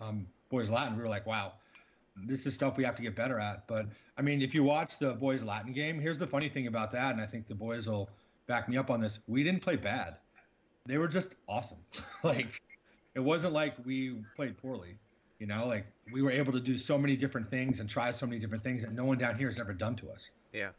um, 0.00 0.26
Boys 0.48 0.70
Latin, 0.70 0.96
we 0.96 1.02
were 1.02 1.10
like, 1.10 1.26
wow, 1.26 1.52
this 2.24 2.46
is 2.46 2.54
stuff 2.54 2.76
we 2.76 2.84
have 2.84 2.96
to 2.96 3.02
get 3.02 3.14
better 3.14 3.38
at. 3.38 3.66
But 3.66 3.86
I 4.16 4.22
mean, 4.22 4.40
if 4.42 4.54
you 4.54 4.62
watch 4.62 4.98
the 4.98 5.14
boys 5.14 5.42
Latin 5.42 5.72
game, 5.72 6.00
here's 6.00 6.18
the 6.18 6.26
funny 6.26 6.48
thing 6.48 6.66
about 6.66 6.90
that, 6.92 7.12
and 7.12 7.20
I 7.20 7.26
think 7.26 7.48
the 7.48 7.54
boys 7.54 7.88
will 7.88 8.10
back 8.46 8.68
me 8.68 8.76
up 8.76 8.90
on 8.90 9.00
this. 9.00 9.18
We 9.26 9.42
didn't 9.42 9.60
play 9.60 9.76
bad; 9.76 10.16
they 10.86 10.98
were 10.98 11.08
just 11.08 11.34
awesome. 11.48 11.78
like 12.22 12.60
it 13.14 13.20
wasn't 13.20 13.52
like 13.52 13.74
we 13.84 14.22
played 14.34 14.56
poorly. 14.58 14.98
You 15.38 15.46
know, 15.46 15.66
like 15.66 15.86
we 16.12 16.22
were 16.22 16.30
able 16.30 16.52
to 16.52 16.60
do 16.60 16.78
so 16.78 16.96
many 16.96 17.14
different 17.16 17.50
things 17.50 17.80
and 17.80 17.90
try 17.90 18.10
so 18.10 18.26
many 18.26 18.38
different 18.38 18.62
things 18.62 18.82
that 18.84 18.92
no 18.92 19.04
one 19.04 19.18
down 19.18 19.36
here 19.36 19.48
has 19.48 19.60
ever 19.60 19.74
done 19.74 19.94
to 19.96 20.10
us. 20.10 20.30
yeah. 20.52 20.70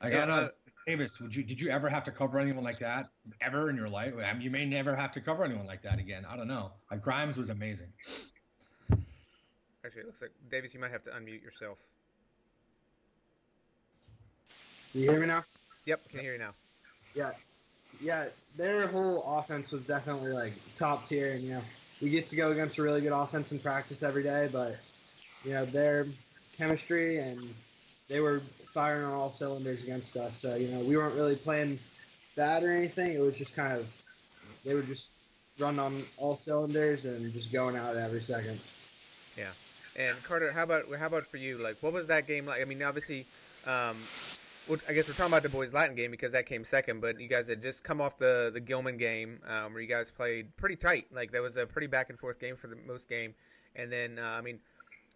I 0.00 0.10
don't 0.10 0.28
know, 0.28 0.34
uh, 0.34 0.48
Davis, 0.86 1.20
would 1.20 1.34
you 1.34 1.42
did 1.42 1.60
you 1.60 1.68
ever 1.70 1.88
have 1.88 2.04
to 2.04 2.12
cover 2.12 2.38
anyone 2.38 2.62
like 2.62 2.78
that 2.78 3.10
ever 3.40 3.68
in 3.68 3.76
your 3.76 3.88
life? 3.88 4.14
I 4.24 4.32
mean, 4.32 4.40
you 4.40 4.50
may 4.50 4.64
never 4.64 4.94
have 4.94 5.12
to 5.12 5.20
cover 5.20 5.44
anyone 5.44 5.66
like 5.66 5.82
that 5.82 5.98
again. 5.98 6.24
I 6.24 6.36
don't 6.36 6.48
know. 6.48 6.70
Like 6.90 7.02
Grimes 7.02 7.36
was 7.36 7.50
amazing. 7.50 7.88
Actually, 9.88 10.02
it 10.02 10.06
looks 10.06 10.20
like 10.20 10.32
Davis, 10.50 10.74
you 10.74 10.80
might 10.80 10.90
have 10.90 11.02
to 11.04 11.10
unmute 11.10 11.42
yourself. 11.42 11.78
Do 14.92 14.98
you 14.98 15.10
hear 15.10 15.18
me 15.18 15.26
now? 15.26 15.44
Yep, 15.86 16.10
can 16.10 16.20
hear 16.20 16.34
you 16.34 16.38
now. 16.38 16.52
Yeah, 17.14 17.30
yeah. 17.98 18.26
Their 18.58 18.86
whole 18.86 19.24
offense 19.38 19.70
was 19.70 19.86
definitely 19.86 20.32
like 20.32 20.52
top 20.76 21.06
tier, 21.06 21.32
and 21.32 21.42
you 21.42 21.52
know 21.52 21.62
we 22.02 22.10
get 22.10 22.28
to 22.28 22.36
go 22.36 22.50
against 22.50 22.76
a 22.76 22.82
really 22.82 23.00
good 23.00 23.12
offense 23.12 23.50
in 23.50 23.60
practice 23.60 24.02
every 24.02 24.22
day, 24.22 24.50
but 24.52 24.76
you 25.42 25.52
know 25.52 25.64
their 25.64 26.06
chemistry 26.58 27.20
and 27.20 27.40
they 28.10 28.20
were 28.20 28.40
firing 28.74 29.06
on 29.06 29.14
all 29.14 29.32
cylinders 29.32 29.82
against 29.84 30.18
us. 30.18 30.36
So 30.36 30.54
you 30.54 30.68
know 30.68 30.80
we 30.80 30.98
weren't 30.98 31.14
really 31.14 31.36
playing 31.36 31.78
bad 32.36 32.62
or 32.62 32.72
anything. 32.72 33.14
It 33.14 33.20
was 33.20 33.38
just 33.38 33.56
kind 33.56 33.72
of 33.72 33.88
they 34.66 34.74
were 34.74 34.82
just 34.82 35.08
running 35.58 35.80
on 35.80 36.02
all 36.18 36.36
cylinders 36.36 37.06
and 37.06 37.32
just 37.32 37.50
going 37.50 37.74
out 37.74 37.96
every 37.96 38.20
second. 38.20 38.60
And 39.98 40.22
Carter, 40.22 40.52
how 40.52 40.62
about 40.62 40.84
how 40.96 41.06
about 41.06 41.26
for 41.26 41.36
you? 41.38 41.58
Like, 41.58 41.76
what 41.82 41.92
was 41.92 42.06
that 42.06 42.26
game 42.26 42.46
like? 42.46 42.62
I 42.62 42.64
mean, 42.64 42.80
obviously, 42.82 43.26
um, 43.66 43.96
I 44.88 44.92
guess 44.92 45.08
we're 45.08 45.14
talking 45.14 45.32
about 45.32 45.42
the 45.42 45.48
boys 45.48 45.74
Latin 45.74 45.96
game 45.96 46.12
because 46.12 46.32
that 46.32 46.46
came 46.46 46.64
second. 46.64 47.00
But 47.00 47.20
you 47.20 47.26
guys 47.26 47.48
had 47.48 47.60
just 47.60 47.82
come 47.82 48.00
off 48.00 48.16
the 48.16 48.50
the 48.54 48.60
Gilman 48.60 48.96
game 48.96 49.40
um, 49.48 49.72
where 49.72 49.82
you 49.82 49.88
guys 49.88 50.12
played 50.12 50.56
pretty 50.56 50.76
tight. 50.76 51.06
Like 51.12 51.32
that 51.32 51.42
was 51.42 51.56
a 51.56 51.66
pretty 51.66 51.88
back 51.88 52.10
and 52.10 52.18
forth 52.18 52.38
game 52.38 52.56
for 52.56 52.68
the 52.68 52.76
most 52.86 53.08
game. 53.08 53.34
And 53.74 53.90
then, 53.90 54.18
uh, 54.18 54.22
I 54.22 54.40
mean, 54.40 54.60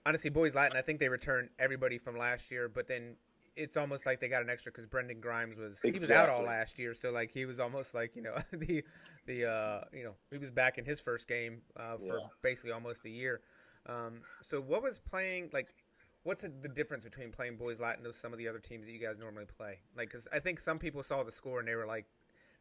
honestly, 0.05 0.31
boys 0.31 0.55
Latin, 0.55 0.77
I 0.77 0.83
think 0.83 0.99
they 0.99 1.09
returned 1.09 1.51
everybody 1.61 1.99
from 1.99 2.19
last 2.19 2.51
year. 2.51 2.69
But 2.69 2.89
then 2.89 3.15
it's 3.55 3.77
almost 3.77 4.05
like 4.05 4.21
they 4.21 4.29
got 4.29 4.43
an 4.43 4.51
extra 4.51 4.73
because 4.73 4.87
Brendan 4.87 5.21
Grimes 5.21 5.59
was 5.59 5.79
he 5.81 5.93
was 5.93 6.11
out 6.11 6.29
all 6.29 6.43
last 6.43 6.79
year. 6.79 6.93
So 6.93 7.11
like 7.13 7.31
he 7.33 7.45
was 7.45 7.61
almost 7.61 7.95
like 7.95 8.17
you 8.17 8.23
know 8.23 8.37
the 8.53 8.83
the 9.27 9.49
uh, 9.49 9.81
you 9.93 10.03
know 10.03 10.15
he 10.33 10.39
was 10.39 10.51
back 10.51 10.79
in 10.79 10.85
his 10.85 10.99
first 10.99 11.29
game 11.29 11.63
uh, 11.77 11.99
for 11.99 12.19
Yeah. 12.19 12.27
basically 12.43 12.73
almost 12.73 13.05
a 13.05 13.11
year. 13.11 13.41
Um, 13.87 14.21
so 14.41 14.61
what 14.61 14.83
was 14.83 14.99
playing 14.99 15.51
like? 15.53 15.69
What's 16.25 16.43
the 16.43 16.69
difference 16.69 17.03
between 17.03 17.33
playing 17.33 17.57
boys 17.57 17.81
Latin 17.81 18.05
with 18.07 18.15
some 18.15 18.33
of 18.33 18.39
the 18.39 18.47
other 18.47 18.61
teams 18.61 18.87
that 18.87 18.93
you 18.93 19.01
guys 19.01 19.19
normally 19.19 19.47
play? 19.59 19.81
Like, 19.97 20.09
because 20.11 20.29
I 20.33 20.39
think 20.39 20.61
some 20.61 20.79
people 20.79 21.03
saw 21.03 21.25
the 21.25 21.33
score 21.33 21.59
and 21.59 21.67
they 21.67 21.75
were 21.75 21.87
like, 21.87 22.07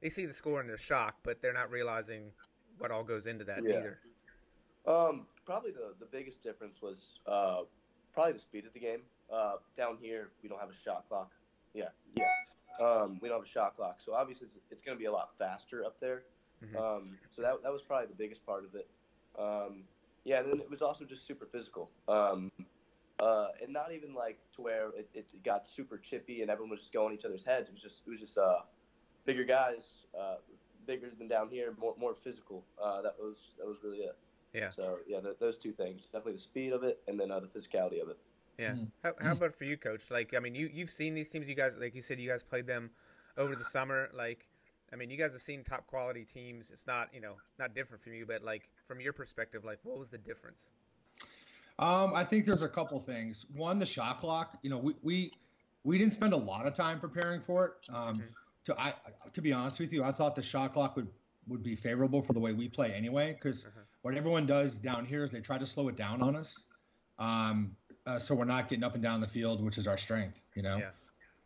they 0.01 0.09
see 0.09 0.25
the 0.25 0.33
score 0.33 0.59
and 0.59 0.67
they're 0.67 0.79
shocked, 0.79 1.19
but 1.23 1.43
they're 1.43 1.53
not 1.53 1.69
realizing 1.69 2.31
what 2.79 2.89
all 2.89 3.03
goes 3.03 3.27
into 3.27 3.45
that 3.45 3.59
Yeah. 3.63 3.77
either. 3.77 3.99
Um, 4.87 5.27
probably 5.45 5.69
the, 5.69 5.93
the 5.99 6.07
biggest 6.07 6.41
difference 6.41 6.81
was 6.81 6.97
uh, 7.27 7.61
probably 8.15 8.33
the 8.33 8.39
speed 8.39 8.65
of 8.65 8.73
the 8.73 8.79
game. 8.79 9.01
Uh, 9.31 9.57
down 9.77 9.97
here, 10.01 10.29
we 10.41 10.49
don't 10.49 10.59
have 10.59 10.71
a 10.71 10.79
shot 10.83 11.05
clock. 11.07 11.29
Yeah, 11.75 11.89
yeah. 12.15 12.25
Um, 12.83 13.19
we 13.21 13.29
don't 13.29 13.37
have 13.41 13.47
a 13.47 13.51
shot 13.51 13.75
clock, 13.77 13.99
so 14.03 14.13
obviously 14.15 14.47
it's, 14.55 14.65
it's 14.71 14.81
going 14.81 14.97
to 14.97 14.99
be 14.99 15.05
a 15.05 15.11
lot 15.11 15.33
faster 15.37 15.85
up 15.85 15.99
there. 15.99 16.23
Mhm. 16.65 16.75
Um, 16.75 17.17
so 17.35 17.43
that, 17.43 17.61
that 17.61 17.71
was 17.71 17.83
probably 17.83 18.07
the 18.07 18.15
biggest 18.15 18.43
part 18.43 18.65
of 18.65 18.73
it. 18.73 18.89
Um, 19.37 19.83
yeah, 20.23 20.39
and 20.39 20.51
then 20.51 20.59
it 20.59 20.69
was 20.69 20.81
also 20.81 21.05
just 21.05 21.25
super 21.27 21.47
physical. 21.51 21.89
Um, 22.07 22.51
uh, 23.19 23.49
and 23.61 23.71
not 23.71 23.91
even 23.93 24.13
like 24.15 24.39
to 24.55 24.61
where 24.61 24.89
it, 24.97 25.07
it 25.13 25.25
got 25.43 25.65
super 25.75 25.97
chippy 25.97 26.41
and 26.41 26.49
everyone 26.49 26.71
was 26.71 26.79
just 26.79 26.93
going 26.93 27.13
each 27.13 27.25
other's 27.25 27.43
heads. 27.43 27.69
It 27.69 27.73
was 27.73 27.81
just 27.81 28.01
it 28.05 28.09
was 28.09 28.19
just 28.19 28.37
uh, 28.37 28.61
bigger 29.25 29.43
guys, 29.43 29.83
uh, 30.19 30.35
bigger 30.87 31.07
than 31.17 31.27
down 31.27 31.49
here, 31.49 31.73
more 31.79 31.93
more 31.99 32.15
physical. 32.23 32.63
Uh, 32.83 33.01
that 33.03 33.15
was 33.19 33.35
that 33.59 33.67
was 33.67 33.77
really 33.83 33.99
it. 33.99 34.17
Yeah. 34.53 34.69
So 34.75 34.97
yeah, 35.07 35.19
th- 35.19 35.37
those 35.39 35.57
two 35.57 35.71
things, 35.71 36.01
definitely 36.11 36.33
the 36.33 36.39
speed 36.39 36.73
of 36.73 36.83
it 36.83 36.99
and 37.07 37.19
then 37.19 37.31
uh, 37.31 37.39
the 37.39 37.47
physicality 37.47 38.01
of 38.01 38.09
it. 38.09 38.17
Yeah. 38.57 38.71
Mm. 38.71 38.87
How, 39.03 39.13
how 39.21 39.31
about 39.31 39.55
for 39.55 39.65
you, 39.65 39.77
Coach? 39.77 40.11
Like, 40.11 40.33
I 40.35 40.39
mean, 40.39 40.55
you 40.55 40.69
you've 40.71 40.91
seen 40.91 41.13
these 41.13 41.29
teams. 41.29 41.47
You 41.47 41.55
guys, 41.55 41.75
like 41.79 41.95
you 41.95 42.01
said, 42.01 42.19
you 42.19 42.29
guys 42.29 42.43
played 42.43 42.67
them 42.67 42.91
over 43.37 43.55
the 43.55 43.63
summer. 43.71 44.09
Like, 44.13 44.45
I 44.93 44.97
mean, 44.97 45.09
you 45.09 45.17
guys 45.17 45.31
have 45.33 45.41
seen 45.41 45.63
top 45.63 45.87
quality 45.87 46.25
teams. 46.25 46.69
It's 46.69 46.85
not, 46.85 47.09
you 47.13 47.21
know, 47.21 47.35
not 47.57 47.73
different 47.73 48.03
from 48.03 48.13
you, 48.13 48.25
but 48.25 48.43
like 48.43 48.69
from 48.87 48.99
your 48.99 49.13
perspective, 49.13 49.63
like, 49.63 49.79
what 49.83 49.97
was 49.97 50.09
the 50.09 50.17
difference? 50.17 50.67
Um, 51.79 52.13
I 52.13 52.23
think 52.25 52.45
there's 52.45 52.61
a 52.61 52.69
couple 52.69 52.99
things. 52.99 53.45
One, 53.55 53.79
the 53.79 53.85
shot 53.85 54.19
clock. 54.19 54.57
You 54.61 54.69
know, 54.69 54.77
we, 54.77 54.95
we 55.01 55.31
we 55.83 55.97
didn't 55.97 56.13
spend 56.13 56.33
a 56.33 56.37
lot 56.37 56.67
of 56.67 56.73
time 56.75 56.99
preparing 56.99 57.41
for 57.41 57.65
it. 57.65 57.93
Um, 57.93 58.19
Mhm. 58.19 58.27
To 58.65 58.79
I 58.79 58.93
to 59.33 59.41
be 59.41 59.51
honest 59.53 59.79
with 59.79 59.91
you, 59.91 60.03
I 60.03 60.11
thought 60.11 60.35
the 60.35 60.41
shot 60.43 60.73
clock 60.73 60.95
would 60.95 61.07
would 61.47 61.63
be 61.63 61.75
favorable 61.75 62.21
for 62.21 62.33
the 62.33 62.39
way 62.39 62.53
we 62.53 62.69
play 62.69 62.93
anyway. 62.93 63.33
Because 63.33 63.65
Uh-huh. 63.65 63.79
what 64.03 64.15
everyone 64.15 64.45
does 64.45 64.77
down 64.77 65.05
here 65.05 65.23
is 65.23 65.31
they 65.31 65.41
try 65.41 65.57
to 65.57 65.65
slow 65.65 65.87
it 65.87 65.95
down 65.95 66.21
on 66.21 66.35
us, 66.35 66.65
um, 67.17 67.75
uh, 68.05 68.19
so 68.19 68.35
we're 68.35 68.45
not 68.45 68.67
getting 68.67 68.83
up 68.83 68.93
and 68.93 69.01
down 69.01 69.19
the 69.21 69.27
field, 69.27 69.63
which 69.63 69.79
is 69.79 69.87
our 69.87 69.97
strength. 69.97 70.39
You 70.53 70.61
know. 70.61 70.77
Yeah. 70.77 70.91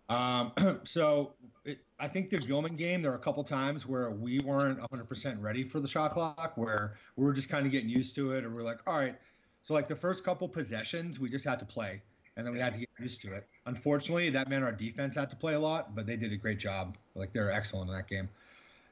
Um, 0.10 0.82
so 0.84 1.35
it, 1.66 1.80
I 2.00 2.08
think 2.08 2.30
the 2.30 2.38
Gilman 2.40 2.76
game, 2.76 3.02
there 3.02 3.12
were 3.12 3.18
a 3.18 3.22
couple 3.22 3.44
times 3.44 3.86
where 3.86 4.12
we 4.12 4.40
weren't 4.40 4.80
100% 4.80 5.42
ready 5.42 5.64
for 5.68 5.80
the 5.80 5.88
shot 5.88 6.12
clock, 6.12 6.54
where 6.58 6.98
we 7.16 7.26
were 7.26 7.34
just 7.34 7.50
kind 7.50 7.66
of 7.66 7.72
getting 7.72 7.90
used 7.90 8.16
to 8.16 8.32
it, 8.34 8.44
and 8.46 8.56
we're 8.56 8.64
like, 8.64 8.88
all 8.88 8.98
right. 8.98 9.18
So 9.64 9.74
like 9.74 9.88
the 9.88 9.96
first 9.96 10.24
couple 10.24 10.48
possessions, 10.48 11.20
we 11.20 11.30
just 11.30 11.44
had 11.46 11.60
to 11.60 11.66
play, 11.66 12.04
and 12.38 12.46
then 12.46 12.54
we 12.54 12.60
had 12.60 12.74
to 12.74 12.80
get 12.80 12.90
used 13.00 13.22
to 13.24 13.34
it. 13.34 13.48
Unfortunately, 13.66 14.30
that 14.30 14.48
meant 14.48 14.64
our 14.64 14.72
defense 14.72 15.16
had 15.16 15.30
to 15.32 15.36
play 15.36 15.56
a 15.56 15.60
lot, 15.60 15.96
but 15.96 16.06
they 16.06 16.16
did 16.18 16.32
a 16.32 16.38
great 16.38 16.60
job. 16.60 16.98
Like 17.16 17.34
they're 17.34 17.52
excellent 17.52 17.90
in 17.90 17.96
that 17.96 18.08
game. 18.08 18.30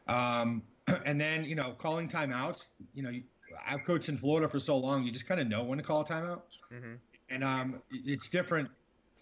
Um, 0.08 0.64
and 1.06 1.22
then 1.22 1.46
you 1.46 1.56
know, 1.56 1.74
calling 1.74 2.10
timeouts. 2.10 2.68
You 2.94 3.04
know, 3.04 3.10
you, 3.12 3.24
I've 3.66 3.84
coached 3.84 4.10
in 4.10 4.18
Florida 4.18 4.50
for 4.50 4.60
so 4.60 4.78
long, 4.78 5.04
you 5.04 5.12
just 5.12 5.28
kind 5.28 5.40
of 5.40 5.48
know 5.48 5.64
when 5.64 5.78
to 5.78 5.84
call 5.84 6.02
a 6.02 6.06
timeout. 6.06 6.42
hmm 6.72 6.96
And 7.30 7.44
um, 7.44 7.82
it's 7.92 8.30
different 8.30 8.70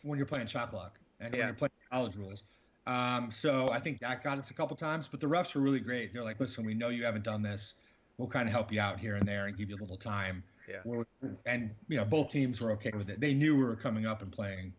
when 0.03 0.17
you're 0.17 0.25
playing 0.25 0.47
shot 0.47 0.69
clock 0.69 0.99
and 1.19 1.33
Yeah. 1.33 1.39
when 1.39 1.47
you're 1.47 1.55
playing 1.55 1.71
college 1.91 2.15
rules. 2.15 2.43
Um, 2.91 3.31
so 3.31 3.69
I 3.71 3.79
think 3.79 4.01
that 4.01 4.21
got 4.21 4.37
us 4.37 4.51
a 4.51 4.53
couple 4.53 4.75
times, 4.75 5.07
but 5.09 5.21
the 5.21 5.27
refs 5.27 5.55
were 5.55 5.61
really 5.61 5.79
great. 5.79 6.13
They're 6.13 6.23
like, 6.23 6.39
listen, 6.41 6.65
we 6.65 6.73
know 6.73 6.89
you 6.89 7.05
haven't 7.05 7.23
done 7.23 7.41
this. 7.41 7.75
We'll 8.17 8.27
kind 8.27 8.47
of 8.47 8.51
help 8.51 8.71
you 8.71 8.81
out 8.81 8.99
here 8.99 9.15
and 9.15 9.25
there 9.25 9.45
and 9.47 9.57
give 9.57 9.69
you 9.69 9.77
a 9.77 9.81
little 9.81 9.97
time. 9.97 10.43
Yeah. 10.69 10.79
We're- 10.83 11.05
and 11.45 11.71
you 11.87 11.97
know, 11.97 12.05
both 12.05 12.29
teams 12.29 12.59
were 12.59 12.71
okay 12.73 12.91
with 12.93 13.09
it. 13.09 13.21
They 13.21 13.33
knew 13.33 13.55
we 13.55 13.63
were 13.63 13.77
coming 13.77 14.05
up 14.05 14.21
and 14.21 14.31
playing 14.31 14.73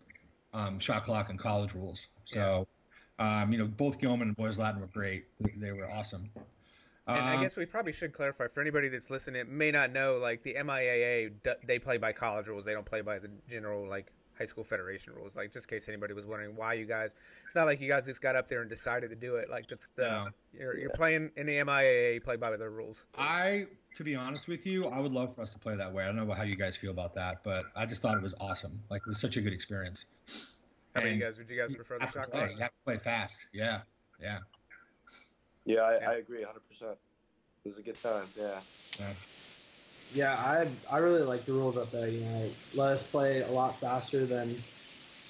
um, 0.53 0.79
shot 0.79 1.05
clock 1.05 1.31
and 1.31 1.39
college 1.39 1.73
rules. 1.73 2.09
So, 2.27 2.67
um, 3.19 3.51
you 3.51 3.59
know, 3.59 3.67
both 3.67 3.99
Gilman 3.99 4.29
and 4.29 4.37
Boys 4.37 4.59
Latin 4.59 4.81
were 4.83 4.89
great. 4.89 5.25
They, 5.41 5.55
they 5.57 5.73
were 5.73 5.91
awesome. 5.91 6.29
And 7.07 7.19
I 7.19 7.37
Um, 7.37 7.43
guess 7.43 7.57
we 7.57 7.65
probably 7.65 7.93
should 7.93 8.13
clarify 8.13 8.47
for 8.49 8.61
anybody 8.61 8.89
that's 8.89 9.11
listening, 9.11 9.45
may 9.49 9.71
not 9.71 9.91
know, 9.91 10.19
like 10.19 10.43
the 10.43 10.55
MIAA, 10.55 11.33
they 11.67 11.79
play 11.79 11.97
by 11.97 12.13
college 12.13 12.47
rules. 12.47 12.65
They 12.65 12.75
don't 12.75 12.85
play 12.87 13.01
by 13.01 13.19
the 13.19 13.31
general 13.49 13.89
like 13.89 14.13
high 14.43 14.47
school 14.47 14.65
federation 14.65 15.13
rules. 15.15 15.37
Like 15.37 15.53
just 15.53 15.71
in 15.71 15.77
case 15.79 15.89
anybody 15.89 16.15
was 16.15 16.27
wondering 16.27 16.57
why 16.57 16.75
you 16.75 16.85
guys, 16.85 17.15
it's 17.47 17.55
not 17.55 17.67
like 17.67 17.81
you 17.81 17.89
guys 17.89 18.07
just 18.07 18.21
got 18.21 18.35
up 18.35 18.49
there 18.49 18.61
and 18.61 18.69
decided 18.69 19.11
to 19.11 19.17
do 19.17 19.37
it. 19.37 19.49
Like 19.49 19.71
it's 19.71 19.89
the 19.95 20.03
No. 20.03 20.27
you're, 20.53 20.77
you're 20.77 20.91
Yeah. 20.91 20.97
playing 20.97 21.31
in 21.37 21.47
the 21.47 21.59
MIAA, 21.59 22.15
you 22.15 22.21
play 22.21 22.35
by 22.37 22.57
their 22.57 22.71
rules. 22.71 23.07
I, 23.17 23.67
to 23.97 24.03
be 24.05 24.17
honest 24.17 24.49
with 24.49 24.67
you, 24.67 24.87
I 24.89 24.99
would 24.99 25.13
love 25.13 25.35
for 25.37 25.43
us 25.43 25.53
to 25.53 25.61
play 25.61 25.77
that 25.77 25.93
way. 25.93 26.03
I 26.03 26.07
don't 26.07 26.17
know 26.17 26.33
how 26.35 26.43
you 26.43 26.57
guys 26.57 26.77
feel 26.77 26.91
about 26.91 27.15
that, 27.15 27.45
but 27.45 27.67
I 27.77 27.87
just 27.87 28.03
thought 28.03 28.17
it 28.17 28.23
was 28.23 28.35
awesome. 28.41 28.83
Like 28.91 29.03
it 29.07 29.09
was 29.09 29.21
such 29.21 29.37
a 29.37 29.41
good 29.41 29.53
experience. 29.53 30.07
How 30.97 31.03
many 31.03 31.13
And 31.13 31.21
you 31.21 31.25
guys 31.27 31.39
would 31.39 31.49
you 31.49 31.57
guys 31.61 31.73
prefer 31.75 31.99
the 31.99 32.05
have 32.07 32.13
to 32.15 32.27
play. 32.31 32.51
You 32.51 32.59
have 32.63 32.71
to 32.71 32.85
play 32.85 32.99
fast. 32.99 33.47
Yeah, 33.53 33.83
yeah. 34.21 34.39
Yeah, 35.65 35.81
I, 35.83 35.99
Yeah. 36.01 36.11
I 36.11 36.15
agree 36.15 36.41
100. 36.41 36.61
percent 36.69 36.99
It 37.65 37.69
was 37.69 37.79
a 37.79 37.83
good 37.83 38.03
time. 38.03 38.27
Yeah. 38.37 38.59
yeah. 38.99 39.07
Yeah, 40.15 40.35
I 40.35 40.69
I 40.91 40.99
really 40.99 41.23
like 41.23 41.47
the 41.47 41.53
rules 41.53 41.77
up 41.77 41.91
there. 41.91 42.09
You 42.09 42.21
know, 42.21 42.51
let 42.75 42.93
us 42.93 43.03
play 43.03 43.43
a 43.43 43.51
lot 43.51 43.81
faster 43.81 44.27
than, 44.27 44.63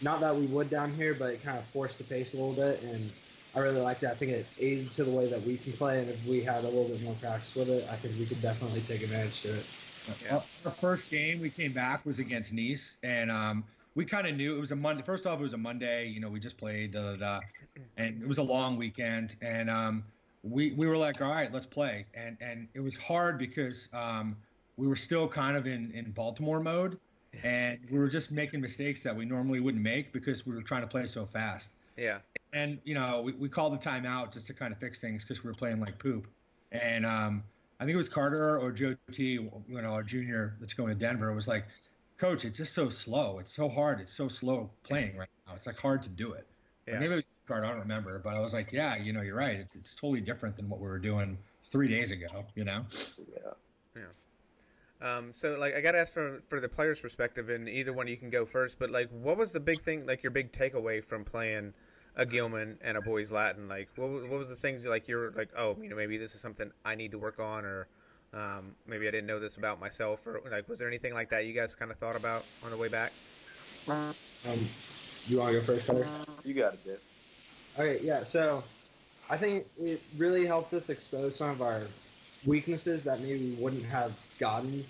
not 0.01 0.21
that 0.21 0.37
we 0.37 0.47
would 0.47 0.71
down 0.71 0.95
here, 0.95 1.15
but 1.15 1.31
it 1.31 1.43
kind 1.43 1.59
of 1.59 1.65
forced 1.73 1.99
the 1.99 2.05
pace 2.05 2.35
a 2.35 2.37
little 2.37 2.53
bit, 2.53 2.83
and 2.83 3.11
I 3.55 3.61
really 3.61 3.81
like 3.81 4.01
that. 4.01 4.13
I 4.13 4.15
think 4.15 4.33
it 4.33 4.47
aided 4.59 4.93
to 4.93 5.05
the 5.05 5.11
way 5.11 5.27
that 5.29 5.43
we 5.43 5.57
can 5.57 5.73
play, 5.73 6.01
and 6.01 6.11
if 6.11 6.17
we 6.27 6.43
had 6.43 6.65
a 6.65 6.69
little 6.69 6.89
bit 6.89 7.03
more 7.03 7.15
practice 7.15 7.55
with 7.55 7.71
it, 7.71 7.85
I 7.91 7.97
think 7.97 8.19
we 8.19 8.27
could 8.27 8.43
definitely 8.43 8.81
take 8.81 9.03
advantage 9.03 9.43
to 9.43 9.59
it. 9.59 9.65
Yeah. 10.25 10.41
Our 10.65 10.73
first 10.81 11.11
game 11.11 11.41
we 11.41 11.51
came 11.51 11.73
back 11.73 12.05
was 12.05 12.19
against 12.19 12.53
Nease, 12.53 12.97
and 13.03 13.31
um, 13.31 13.65
we 13.95 14.05
kind 14.05 14.27
of 14.27 14.37
knew 14.37 14.57
it 14.57 14.61
was 14.61 14.73
a 14.73 14.77
Monday. 14.77 15.03
First 15.05 15.27
off, 15.27 15.39
it 15.39 15.43
was 15.43 15.55
a 15.55 15.59
Monday. 15.59 16.09
You 16.09 16.21
know, 16.21 16.29
we 16.29 16.41
just 16.41 16.57
played, 16.57 16.93
da, 16.93 17.13
da, 17.13 17.17
da, 17.17 17.41
and 17.97 18.23
it 18.23 18.27
was 18.27 18.39
a 18.39 18.43
long 18.43 18.77
weekend, 18.77 19.37
and 19.43 19.71
um, 19.71 20.05
we 20.43 20.73
we 20.73 20.87
were 20.87 20.97
like, 20.97 21.21
all 21.21 21.31
right, 21.31 21.53
let's 21.53 21.67
play, 21.67 22.07
and 22.15 22.37
and 22.41 22.69
it 22.75 22.81
was 22.81 22.97
hard 22.97 23.39
because 23.39 23.89
um, 23.93 24.37
we 24.77 24.87
were 24.87 24.97
still 24.97 25.29
kind 25.29 25.57
of 25.57 25.67
in 25.67 25.91
in 25.93 26.11
Baltimore 26.13 26.61
mode, 26.61 26.99
and 27.43 27.79
we 27.91 27.99
were 27.99 28.09
just 28.09 28.31
making 28.31 28.61
mistakes 28.61 29.03
that 29.03 29.15
we 29.15 29.25
normally 29.25 29.61
wouldn't 29.61 29.83
make 29.83 30.13
because 30.13 30.47
we 30.47 30.55
were 30.55 30.63
trying 30.63 30.83
to 30.83 30.89
play 30.89 31.07
so 31.07 31.27
fast. 31.27 31.75
Yeah, 31.97 32.19
and 32.53 32.79
you 32.85 32.95
know 32.95 33.23
we, 33.23 33.33
we 33.33 33.49
called 33.49 33.73
the 33.73 33.79
timeout 33.79 34.33
just 34.33 34.47
to 34.49 34.55
kind 34.55 34.73
of 34.73 34.79
fix 34.79 35.01
things 35.01 35.25
because 35.25 35.43
we 35.43 35.49
were 35.49 35.55
playing 35.55 35.81
like 35.81 35.99
poop. 35.99 36.27
And 36.73 37.05
um, 37.05 37.45
i 37.81 37.85
think 37.85 37.95
it 37.95 37.99
was 37.99 38.09
carter 38.09 38.59
or 38.59 38.73
joe 38.73 38.95
t 39.11 39.33
you 39.33 39.51
know 39.69 39.81
our 39.81 40.03
junior 40.03 40.57
that's 40.61 40.75
going 40.75 40.89
to 40.89 40.95
denver 40.95 41.33
was 41.35 41.49
like 41.49 41.67
coach 42.19 42.45
it's 42.45 42.57
just 42.59 42.73
so 42.75 42.89
slow. 42.89 43.39
It's 43.41 43.53
so 43.53 43.69
hard. 43.69 44.01
It's 44.01 44.13
so 44.13 44.29
slow 44.29 44.71
playing 44.85 45.17
right 45.17 45.29
now. 45.47 45.55
It's 45.55 45.67
like 45.67 45.79
hard 45.79 46.03
to 46.05 46.09
do 46.09 46.33
it. 46.33 46.47
Or 46.87 46.95
Yeah. 46.95 47.01
maybe 47.01 47.15
it 47.15 47.17
was 47.17 47.25
carter 47.49 47.65
i 47.67 47.71
don't 47.71 47.81
remember 47.81 48.21
but 48.21 48.37
i 48.37 48.41
was 48.41 48.55
like 48.55 48.73
yeah 48.73 48.97
you 48.97 49.13
know 49.13 49.21
you're 49.23 49.37
right. 49.37 49.57
It's, 49.57 49.75
it's 49.75 49.95
totally 49.95 50.21
different 50.21 50.57
than 50.57 50.69
what 50.69 50.81
we 50.81 50.87
were 50.87 50.99
doing 50.99 51.37
three 51.65 51.89
days 51.89 52.11
ago 52.11 52.45
you 52.55 52.65
know? 52.65 52.85
Yeah. 53.19 53.53
Yeah. 53.97 54.03
Um, 55.03 55.33
so 55.33 55.57
like 55.59 55.75
I 55.75 55.81
got 55.81 55.93
to 55.93 55.99
ask 55.99 56.13
for 56.13 56.41
for 56.49 56.61
the 56.61 56.69
player's 56.69 57.01
perspective, 57.01 57.49
and 57.49 57.69
either 57.69 57.93
one 57.93 58.07
you 58.07 58.17
can 58.17 58.31
go 58.31 58.47
first. 58.47 58.79
But 58.79 58.91
like, 58.91 59.11
what 59.11 59.37
was 59.37 59.53
the 59.53 59.61
big 59.61 59.83
thing? 59.83 60.07
Like 60.07 60.23
your 60.23 60.31
big 60.31 60.53
takeaway 60.53 61.05
from 61.05 61.25
playing 61.25 61.75
a 62.17 62.27
Gilman 62.27 62.79
and 62.83 62.97
a 62.97 63.01
boys 63.01 63.33
Latin? 63.33 63.69
Like, 63.69 63.89
what 63.97 64.11
what 64.11 64.39
was 64.39 64.49
the 64.49 64.57
things 64.57 64.87
like 64.87 65.09
you're 65.09 65.33
like, 65.33 65.51
oh, 65.57 65.77
you 65.81 65.89
know, 65.89 65.97
maybe 65.97 66.19
this 66.19 66.35
is 66.35 66.41
something 66.41 66.71
I 66.85 66.95
need 66.95 67.11
to 67.13 67.19
work 67.19 67.41
on, 67.41 67.65
or 67.65 67.89
um, 68.33 68.77
maybe 68.87 69.09
I 69.09 69.11
didn't 69.11 69.27
know 69.27 69.41
this 69.41 69.57
about 69.57 69.81
myself, 69.81 70.27
or 70.27 70.41
like, 70.51 70.69
was 70.69 70.79
there 70.79 70.89
anything 70.89 71.15
like 71.15 71.31
that 71.31 71.47
you 71.47 71.53
guys 71.53 71.75
kind 71.75 71.91
of 71.91 71.99
thought 71.99 72.17
about 72.17 72.45
on 72.65 72.71
the 72.71 72.77
way 72.77 72.89
back? 72.89 73.13
Um, 73.89 74.15
you 75.27 75.39
want 75.39 75.53
to 75.53 75.61
go 75.61 75.65
first, 75.65 75.87
Carter? 75.87 76.07
You 76.45 76.55
got 76.55 76.75
it, 76.75 76.85
Dave. 76.85 77.01
Okay, 77.79 78.05
yeah. 78.05 78.23
So, 78.23 78.63
I 79.29 79.37
think 79.37 79.67
it 79.81 80.01
really 80.17 80.47
helped 80.47 80.73
us 80.75 80.91
expose 80.91 81.37
some 81.37 81.51
of 81.51 81.63
our 81.63 81.83
weaknesses 82.45 83.05
that 83.05 83.21
maybe 83.21 83.39
we 83.39 83.53
wouldn't 83.53 83.87
have 83.87 84.13
gotten 84.39 84.85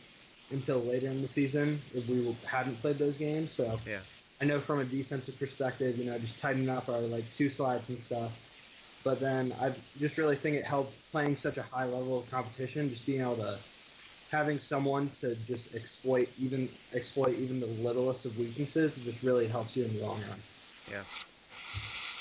until 0.50 0.80
later 0.80 1.08
in 1.08 1.22
the 1.22 1.28
season 1.28 1.80
if 1.94 2.04
we 2.06 2.34
hadn't 2.46 2.80
played 2.80 2.98
those 2.98 3.16
games. 3.16 3.52
So, 3.52 3.80
Yeah. 3.86 4.00
I 4.40 4.44
know 4.44 4.60
from 4.60 4.80
a 4.80 4.84
defensive 4.84 5.38
perspective, 5.38 5.96
you 5.98 6.04
know, 6.04 6.18
just 6.18 6.40
tightening 6.40 6.68
up 6.68 6.88
our 6.88 7.00
like 7.02 7.30
two 7.32 7.48
slides 7.48 7.90
and 7.90 8.00
stuff. 8.00 8.32
But 9.04 9.20
then 9.20 9.54
I 9.60 9.72
just 10.00 10.18
really 10.18 10.36
think 10.36 10.56
it 10.56 10.64
helped 10.64 10.96
playing 11.10 11.36
such 11.36 11.58
a 11.58 11.62
high 11.62 11.84
level 11.84 12.20
of 12.20 12.30
competition, 12.30 12.90
just 12.90 13.06
being 13.06 13.20
able 13.20 13.36
to 13.36 13.58
having 14.32 14.58
someone 14.58 15.10
to 15.10 15.36
just 15.46 15.74
exploit 15.74 16.28
even 16.40 16.68
exploit 16.94 17.38
even 17.38 17.60
the 17.60 17.66
littlest 17.66 18.24
of 18.24 18.36
weaknesses 18.38 18.96
just 18.96 19.22
really 19.22 19.46
helps 19.46 19.76
you 19.76 19.84
in 19.84 19.94
the 19.94 20.04
long 20.04 20.20
run. 20.22 20.42
Yeah. 20.90 21.02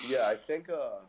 Yeah, 0.06 0.28
I 0.28 0.36
think 0.36 0.70
uh, 0.70 1.00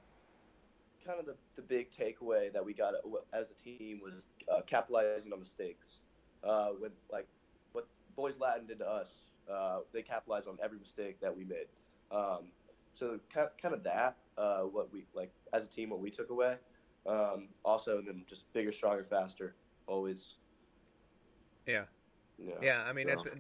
kind 1.05 1.21
of 1.21 1.27
the, 1.27 1.35
the 1.57 1.63
big 1.63 1.89
takeaway 1.99 2.53
that 2.53 2.65
we 2.65 2.73
got 2.73 2.95
as 3.33 3.47
a 3.51 3.65
team 3.65 4.01
was 4.03 4.15
uh, 4.53 4.61
capitalizing 4.67 5.33
on 5.33 5.41
mistakes. 5.41 5.87
Uh, 6.45 6.71
with 6.81 6.93
like 7.11 7.27
what 7.73 7.87
Boys 8.17 8.35
Latin 8.41 8.67
did 8.67 8.79
to 8.81 8.89
us, 8.89 9.09
uh, 9.51 9.81
they 9.93 10.03
capitalized 10.03 10.49
on 10.49 10.59
every 10.63 10.79
mistake 10.79 11.21
that 11.21 11.37
we 11.37 11.45
made. 11.45 11.67
Um, 12.11 12.47
so 12.99 13.19
kind 13.33 13.49
kind 13.61 13.75
of 13.75 13.83
that, 13.85 14.17
uh, 14.37 14.63
what 14.63 14.93
we 14.93 15.05
like 15.15 15.33
as 15.53 15.63
a 15.63 15.75
team, 15.75 15.91
what 15.91 16.01
we 16.01 16.11
took 16.11 16.31
away. 16.31 16.57
Um, 17.07 17.49
also, 17.65 17.99
and 17.99 18.07
then 18.07 18.25
just 18.29 18.53
bigger, 18.53 18.73
stronger, 18.73 19.07
faster, 19.09 19.55
always. 19.87 20.23
Yeah. 21.67 21.85
Know, 22.39 22.55
Yeah, 22.63 22.83
I 22.83 22.93
mean, 22.93 23.07
so- 23.09 23.13
it's 23.15 23.23
th- 23.25 23.37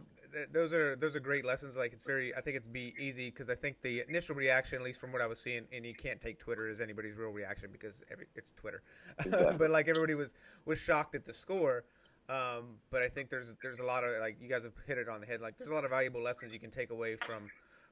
those 0.52 0.72
are 0.72 0.96
those 0.96 1.16
are 1.16 1.20
great 1.20 1.44
lessons. 1.44 1.76
Like, 1.76 1.92
it's 1.92 2.04
very. 2.04 2.34
I 2.34 2.40
think 2.40 2.56
it's 2.56 2.66
be 2.66 2.94
easy 2.98 3.30
because 3.30 3.48
I 3.48 3.54
think 3.54 3.80
the 3.82 4.02
initial 4.08 4.34
reaction, 4.34 4.78
at 4.78 4.84
least 4.84 5.00
from 5.00 5.12
what 5.12 5.20
I 5.20 5.26
was 5.26 5.40
seeing, 5.40 5.64
and 5.72 5.84
you 5.84 5.94
can't 5.94 6.20
take 6.20 6.38
Twitter 6.38 6.68
as 6.68 6.80
anybody's 6.80 7.16
real 7.16 7.30
reaction 7.30 7.70
because 7.72 8.02
every, 8.10 8.26
it's 8.34 8.52
Twitter. 8.52 8.82
Exactly. 9.24 9.56
but 9.58 9.70
like 9.70 9.88
everybody 9.88 10.14
was 10.14 10.34
was 10.64 10.78
shocked 10.78 11.14
at 11.14 11.24
the 11.24 11.34
score. 11.34 11.84
Um, 12.28 12.76
but 12.90 13.02
I 13.02 13.08
think 13.08 13.30
there's 13.30 13.52
there's 13.62 13.78
a 13.78 13.84
lot 13.84 14.04
of 14.04 14.20
like 14.20 14.36
you 14.40 14.48
guys 14.48 14.62
have 14.62 14.72
hit 14.86 14.98
it 14.98 15.08
on 15.08 15.20
the 15.20 15.26
head. 15.26 15.40
Like 15.40 15.58
there's 15.58 15.70
a 15.70 15.74
lot 15.74 15.84
of 15.84 15.90
valuable 15.90 16.22
lessons 16.22 16.52
you 16.52 16.60
can 16.60 16.70
take 16.70 16.90
away 16.90 17.16
from 17.26 17.50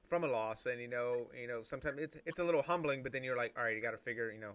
from 0.08 0.24
a 0.24 0.26
loss, 0.26 0.66
and 0.66 0.80
you 0.80 0.88
know 0.88 1.26
you 1.38 1.48
know 1.48 1.62
sometimes 1.62 1.98
it's 2.00 2.16
it's 2.26 2.38
a 2.38 2.44
little 2.44 2.62
humbling, 2.62 3.02
but 3.02 3.12
then 3.12 3.24
you're 3.24 3.36
like, 3.36 3.54
all 3.58 3.64
right, 3.64 3.76
you 3.76 3.82
got 3.82 3.90
to 3.90 3.98
figure, 3.98 4.32
you 4.32 4.40
know, 4.40 4.52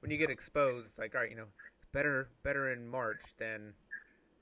when 0.00 0.10
you 0.10 0.18
get 0.18 0.30
exposed, 0.30 0.86
it's 0.86 0.98
like, 0.98 1.14
all 1.14 1.20
right, 1.20 1.30
you 1.30 1.36
know, 1.36 1.46
better 1.92 2.28
better 2.42 2.72
in 2.72 2.88
March 2.88 3.22
than 3.38 3.72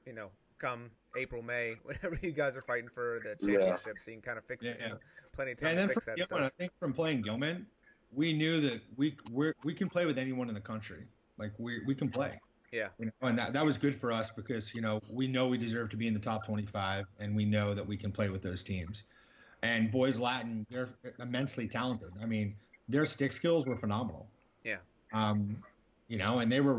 you 0.06 0.12
know 0.12 0.28
come 0.58 0.90
April, 1.18 1.42
May, 1.42 1.74
whenever 1.82 2.18
you 2.22 2.32
guys 2.32 2.56
are 2.56 2.62
fighting 2.62 2.88
for 2.92 3.20
the 3.22 3.46
Yeah. 3.46 3.58
championship, 3.58 3.98
so 3.98 4.10
you 4.10 4.16
can 4.16 4.22
kind 4.22 4.38
of 4.38 4.44
fix 4.44 4.64
it. 4.64 4.78
Yeah. 4.80 4.94
Plenty 5.32 5.52
of 5.52 5.58
time 5.58 5.78
and 5.78 5.88
to 5.88 5.94
fix 5.94 6.06
that 6.06 6.16
Gilman, 6.16 6.44
I 6.44 6.50
think 6.58 6.72
from 6.78 6.92
playing 6.92 7.22
Gilman, 7.22 7.66
we 8.12 8.32
knew 8.32 8.60
that 8.60 8.80
we 8.96 9.16
we're, 9.30 9.54
we 9.64 9.74
can 9.74 9.88
play 9.88 10.06
with 10.06 10.18
anyone 10.18 10.48
in 10.48 10.54
the 10.54 10.60
country. 10.60 11.04
Like 11.38 11.52
we 11.58 11.80
we 11.86 11.94
can 11.94 12.08
play. 12.08 12.40
Yeah. 12.72 12.88
You 12.98 13.06
know, 13.06 13.28
and 13.28 13.38
that, 13.38 13.52
that 13.54 13.64
was 13.64 13.78
good 13.78 13.98
for 14.00 14.12
us 14.12 14.30
because 14.30 14.74
you 14.74 14.80
know 14.80 15.00
we 15.08 15.26
know 15.26 15.46
we 15.48 15.58
deserve 15.58 15.90
to 15.90 15.96
be 15.96 16.06
in 16.06 16.14
the 16.14 16.20
top 16.20 16.44
25, 16.46 17.06
and 17.20 17.34
we 17.36 17.44
know 17.44 17.74
that 17.74 17.86
we 17.86 17.96
can 17.96 18.10
play 18.12 18.28
with 18.28 18.42
those 18.42 18.62
teams. 18.62 19.04
And 19.62 19.90
boys 19.90 20.18
Latin, 20.18 20.66
they're 20.70 20.88
immensely 21.18 21.66
talented. 21.66 22.10
I 22.22 22.26
mean, 22.26 22.54
their 22.88 23.06
stick 23.06 23.32
skills 23.32 23.66
were 23.66 23.76
phenomenal. 23.76 24.28
Yeah. 24.64 24.76
Um, 25.12 25.62
you 26.08 26.18
know, 26.18 26.38
and 26.38 26.50
they 26.50 26.60
were 26.60 26.78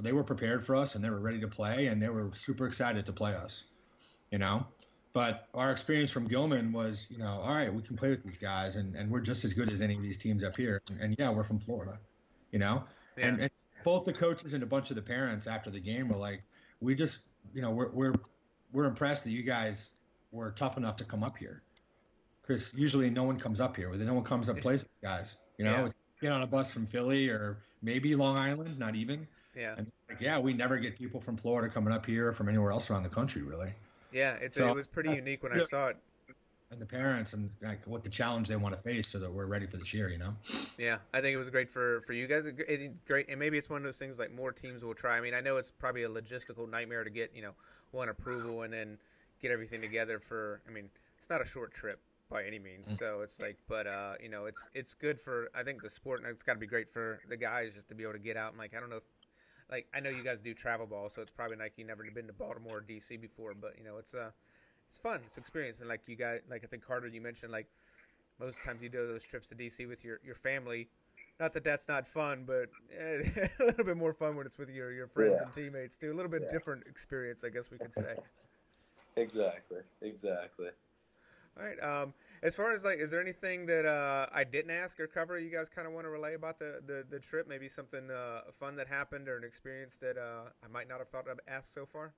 they 0.00 0.12
were 0.12 0.24
prepared 0.24 0.64
for 0.64 0.74
us, 0.74 0.94
and 0.94 1.04
they 1.04 1.10
were 1.10 1.20
ready 1.20 1.40
to 1.40 1.48
play, 1.48 1.86
and 1.86 2.02
they 2.02 2.08
were 2.08 2.30
super 2.34 2.66
excited 2.66 3.06
to 3.06 3.12
play 3.12 3.34
us. 3.34 3.64
You 4.30 4.38
know, 4.38 4.66
But 5.12 5.48
our 5.54 5.72
experience 5.72 6.12
from 6.12 6.28
Gilman 6.28 6.72
was, 6.72 7.06
you 7.10 7.18
know, 7.18 7.40
all 7.42 7.48
right, 7.48 7.72
we 7.72 7.82
can 7.82 7.96
play 7.96 8.10
with 8.10 8.22
these 8.22 8.36
guys, 8.36 8.76
and, 8.76 8.94
and 8.94 9.10
we're 9.10 9.20
just 9.20 9.44
as 9.44 9.52
good 9.52 9.68
as 9.70 9.82
any 9.82 9.96
of 9.96 10.02
these 10.02 10.16
teams 10.16 10.44
up 10.44 10.56
here. 10.56 10.80
And, 10.88 11.00
and 11.00 11.16
yeah, 11.18 11.30
we're 11.30 11.42
from 11.42 11.58
Florida, 11.58 11.98
you 12.52 12.60
know. 12.60 12.84
Yeah. 13.18 13.26
And, 13.26 13.40
and 13.40 13.50
both 13.82 14.04
the 14.04 14.12
coaches 14.12 14.54
and 14.54 14.62
a 14.62 14.66
bunch 14.66 14.90
of 14.90 14.96
the 14.96 15.02
parents 15.02 15.48
after 15.48 15.68
the 15.68 15.80
game 15.80 16.08
were 16.08 16.16
like, 16.16 16.42
we 16.80 16.94
just, 16.94 17.22
you 17.52 17.60
know, 17.60 17.70
we're 17.70 17.90
we're 17.90 18.14
we're 18.72 18.84
impressed 18.84 19.24
that 19.24 19.30
you 19.32 19.42
guys 19.42 19.90
were 20.30 20.52
tough 20.52 20.76
enough 20.76 20.96
to 20.96 21.04
come 21.04 21.24
up 21.24 21.36
here, 21.36 21.62
because 22.42 22.72
usually 22.72 23.10
no 23.10 23.24
one 23.24 23.38
comes 23.38 23.60
up 23.60 23.76
here. 23.76 23.92
No 23.92 24.14
one 24.14 24.24
comes 24.24 24.48
up 24.48 24.60
plays 24.60 24.86
guys. 25.02 25.36
You 25.58 25.64
know, 25.64 25.86
yeah. 25.86 25.88
get 26.22 26.32
on 26.32 26.42
a 26.42 26.46
bus 26.46 26.70
from 26.70 26.86
Philly 26.86 27.28
or 27.28 27.58
maybe 27.82 28.14
Long 28.14 28.36
Island, 28.36 28.78
not 28.78 28.94
even. 28.94 29.26
Yeah. 29.56 29.74
And 29.76 29.90
like, 30.08 30.20
yeah, 30.20 30.38
we 30.38 30.52
never 30.52 30.78
get 30.78 30.96
people 30.96 31.20
from 31.20 31.36
Florida 31.36 31.68
coming 31.68 31.92
up 31.92 32.06
here 32.06 32.32
from 32.32 32.48
anywhere 32.48 32.70
else 32.70 32.90
around 32.90 33.02
the 33.02 33.08
country, 33.08 33.42
really. 33.42 33.72
Yeah, 34.12 34.34
it's 34.34 34.56
so, 34.56 34.68
it 34.68 34.74
was 34.74 34.86
pretty 34.86 35.10
unique 35.10 35.42
when 35.42 35.52
I 35.52 35.62
saw 35.62 35.88
it. 35.88 35.96
And 36.72 36.80
the 36.80 36.86
parents 36.86 37.32
and 37.32 37.50
like 37.62 37.84
what 37.84 38.04
the 38.04 38.08
challenge 38.08 38.46
they 38.46 38.54
want 38.54 38.76
to 38.76 38.80
face, 38.80 39.08
so 39.08 39.18
that 39.18 39.32
we're 39.32 39.46
ready 39.46 39.66
for 39.66 39.76
this 39.76 39.92
year, 39.92 40.08
you 40.08 40.18
know. 40.18 40.32
Yeah, 40.78 40.98
I 41.12 41.20
think 41.20 41.34
it 41.34 41.38
was 41.38 41.50
great 41.50 41.68
for 41.68 42.00
for 42.02 42.12
you 42.12 42.28
guys. 42.28 42.46
It, 42.46 43.06
great, 43.06 43.28
and 43.28 43.40
maybe 43.40 43.58
it's 43.58 43.68
one 43.68 43.78
of 43.78 43.82
those 43.82 43.98
things 43.98 44.20
like 44.20 44.32
more 44.32 44.52
teams 44.52 44.84
will 44.84 44.94
try. 44.94 45.16
I 45.16 45.20
mean, 45.20 45.34
I 45.34 45.40
know 45.40 45.56
it's 45.56 45.72
probably 45.72 46.04
a 46.04 46.08
logistical 46.08 46.70
nightmare 46.70 47.02
to 47.02 47.10
get 47.10 47.32
you 47.34 47.42
know 47.42 47.54
one 47.90 48.08
approval 48.08 48.62
and 48.62 48.72
then 48.72 48.98
get 49.42 49.50
everything 49.50 49.80
together 49.80 50.20
for. 50.20 50.60
I 50.68 50.72
mean, 50.72 50.88
it's 51.18 51.28
not 51.28 51.42
a 51.42 51.44
short 51.44 51.74
trip 51.74 51.98
by 52.30 52.44
any 52.44 52.60
means. 52.60 52.88
Mm. 52.88 52.98
So 52.98 53.20
it's 53.22 53.40
like, 53.40 53.56
but 53.68 53.88
uh, 53.88 54.14
you 54.22 54.28
know, 54.28 54.46
it's 54.46 54.68
it's 54.72 54.94
good 54.94 55.20
for 55.20 55.50
I 55.54 55.64
think 55.64 55.82
the 55.82 55.90
sport, 55.90 56.20
and 56.20 56.28
it's 56.28 56.44
got 56.44 56.54
to 56.54 56.60
be 56.60 56.68
great 56.68 56.92
for 56.92 57.20
the 57.28 57.36
guys 57.36 57.72
just 57.74 57.88
to 57.88 57.96
be 57.96 58.04
able 58.04 58.12
to 58.12 58.20
get 58.20 58.36
out 58.36 58.50
and 58.50 58.58
like 58.58 58.74
I 58.76 58.80
don't 58.80 58.90
know 58.90 58.96
if 58.96 59.02
like 59.70 59.86
I 59.94 60.00
know 60.00 60.10
you 60.10 60.24
guys 60.24 60.38
do 60.42 60.54
travel 60.54 60.86
ball, 60.86 61.08
so 61.08 61.22
it's 61.22 61.30
probably 61.30 61.56
like 61.56 61.72
you 61.76 61.84
never 61.84 62.04
been 62.14 62.26
to 62.26 62.32
Baltimore 62.32 62.78
or 62.78 62.80
DC 62.80 63.20
before, 63.20 63.54
but 63.54 63.74
you 63.78 63.84
know 63.84 63.98
it's 63.98 64.14
uh 64.14 64.30
it's 64.88 64.98
fun, 64.98 65.20
it's 65.26 65.38
experience, 65.38 65.80
and 65.80 65.88
like 65.88 66.00
you 66.06 66.16
got 66.16 66.38
like 66.50 66.64
I 66.64 66.66
think 66.66 66.84
Carter, 66.84 67.08
you 67.08 67.20
mentioned 67.20 67.52
like 67.52 67.66
most 68.40 68.58
times 68.64 68.82
you 68.82 68.88
do 68.88 69.06
those 69.06 69.22
trips 69.22 69.48
to 69.50 69.54
DC 69.54 69.88
with 69.88 70.04
your 70.04 70.20
your 70.24 70.34
family. 70.34 70.88
Not 71.38 71.54
that 71.54 71.64
that's 71.64 71.88
not 71.88 72.06
fun, 72.06 72.44
but 72.46 72.68
eh, 72.96 73.48
a 73.60 73.64
little 73.64 73.84
bit 73.84 73.96
more 73.96 74.12
fun 74.12 74.36
when 74.36 74.46
it's 74.46 74.58
with 74.58 74.70
your 74.70 74.92
your 74.92 75.06
friends 75.06 75.34
yeah. 75.36 75.44
and 75.44 75.52
teammates 75.52 75.96
too. 75.96 76.12
A 76.12 76.14
little 76.14 76.30
bit 76.30 76.42
yeah. 76.46 76.52
different 76.52 76.86
experience, 76.86 77.44
I 77.44 77.50
guess 77.50 77.70
we 77.70 77.78
could 77.78 77.94
say. 77.94 78.16
exactly, 79.16 79.80
exactly. 80.02 80.70
All 81.60 81.66
right. 81.66 81.82
Um, 81.82 82.14
as 82.42 82.56
far 82.56 82.72
as 82.72 82.84
like, 82.84 82.98
is 82.98 83.10
there 83.10 83.20
anything 83.20 83.66
that 83.66 83.84
uh, 83.84 84.26
I 84.32 84.44
didn't 84.44 84.70
ask 84.70 84.98
or 84.98 85.06
cover? 85.06 85.38
You 85.38 85.50
guys 85.50 85.68
kind 85.68 85.86
of 85.86 85.92
want 85.92 86.06
to 86.06 86.10
relay 86.10 86.34
about 86.34 86.58
the, 86.58 86.80
the, 86.86 87.04
the 87.08 87.18
trip? 87.18 87.46
Maybe 87.48 87.68
something 87.68 88.10
uh, 88.10 88.42
fun 88.58 88.76
that 88.76 88.88
happened 88.88 89.28
or 89.28 89.36
an 89.36 89.44
experience 89.44 89.96
that 89.98 90.16
uh, 90.16 90.48
I 90.64 90.68
might 90.68 90.88
not 90.88 90.98
have 90.98 91.08
thought 91.08 91.28
of 91.28 91.38
asked 91.46 91.74
so 91.74 91.84
far. 91.84 92.14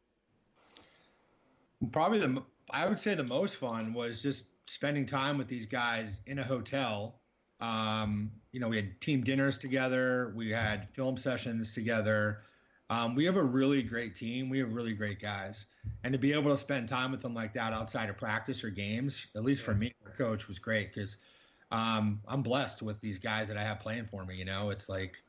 Probably 1.91 2.21
the 2.21 2.43
I 2.71 2.89
would 2.89 3.01
say 3.01 3.17
the 3.17 3.25
most 3.25 3.57
fun 3.57 3.93
was 3.93 4.23
just 4.23 4.45
spending 4.67 5.05
time 5.05 5.37
with 5.37 5.49
these 5.49 5.67
guys 5.67 6.21
in 6.27 6.39
a 6.39 6.45
hotel. 6.45 7.21
Um, 7.61 8.31
you 8.53 8.61
know, 8.61 8.69
we 8.69 8.77
had 8.77 9.01
team 9.01 9.25
dinners 9.25 9.59
together, 9.59 10.33
we 10.37 10.51
had 10.51 10.89
film 10.95 11.17
sessions 11.17 11.73
together. 11.73 12.43
Um, 12.91 13.15
we 13.15 13.25
have 13.25 13.37
a 13.37 13.43
really 13.43 13.83
great 13.83 14.15
team. 14.15 14.51
We 14.51 14.59
have 14.59 14.75
really 14.75 14.93
great 14.93 15.21
guys, 15.21 15.67
and 16.05 16.12
to 16.12 16.19
be 16.19 16.33
able 16.33 16.51
to 16.51 16.57
spend 16.57 16.89
time 16.89 17.11
with 17.11 17.23
them 17.23 17.35
like 17.35 17.55
that 17.55 17.73
outside 17.73 18.11
of 18.11 18.19
practice 18.19 18.62
or 18.62 18.71
games, 18.71 19.27
at 19.35 19.45
least 19.45 19.62
for 19.62 19.75
me, 19.75 19.93
coach 20.17 20.47
was 20.47 20.59
great 20.59 20.93
because 20.93 21.17
um, 21.71 22.21
I'm 22.29 22.43
blessed 22.43 22.83
with 22.83 23.01
these 23.01 23.19
guys 23.19 23.49
that 23.49 23.57
I 23.57 23.62
have 23.62 23.81
playing 23.81 24.07
for 24.11 24.25
me. 24.25 24.37
You 24.37 24.45
know, 24.45 24.71
it's 24.71 24.89
like 24.89 25.23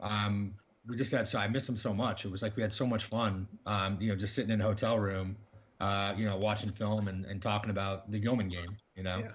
um, 0.00 0.54
we 0.88 0.96
just 0.96 1.10
had 1.10 1.26
so 1.26 1.38
I 1.38 1.48
miss 1.48 1.66
them 1.66 1.76
so 1.76 1.92
much. 1.92 2.24
It 2.24 2.30
was 2.30 2.42
like 2.42 2.56
we 2.56 2.62
had 2.62 2.72
so 2.72 2.86
much 2.86 3.04
fun. 3.04 3.48
Um, 3.66 3.98
you 4.00 4.08
know, 4.08 4.16
just 4.16 4.34
sitting 4.34 4.52
in 4.52 4.60
a 4.60 4.64
hotel 4.64 4.98
room, 4.98 5.36
uh, 5.80 6.14
you 6.16 6.24
know, 6.24 6.36
watching 6.36 6.70
film 6.70 7.08
and, 7.08 7.24
and 7.24 7.42
talking 7.42 7.70
about 7.70 8.10
the 8.10 8.18
Gilman 8.18 8.48
game. 8.48 8.76
You 8.96 9.02
know. 9.02 9.18
Yeah. 9.18 9.30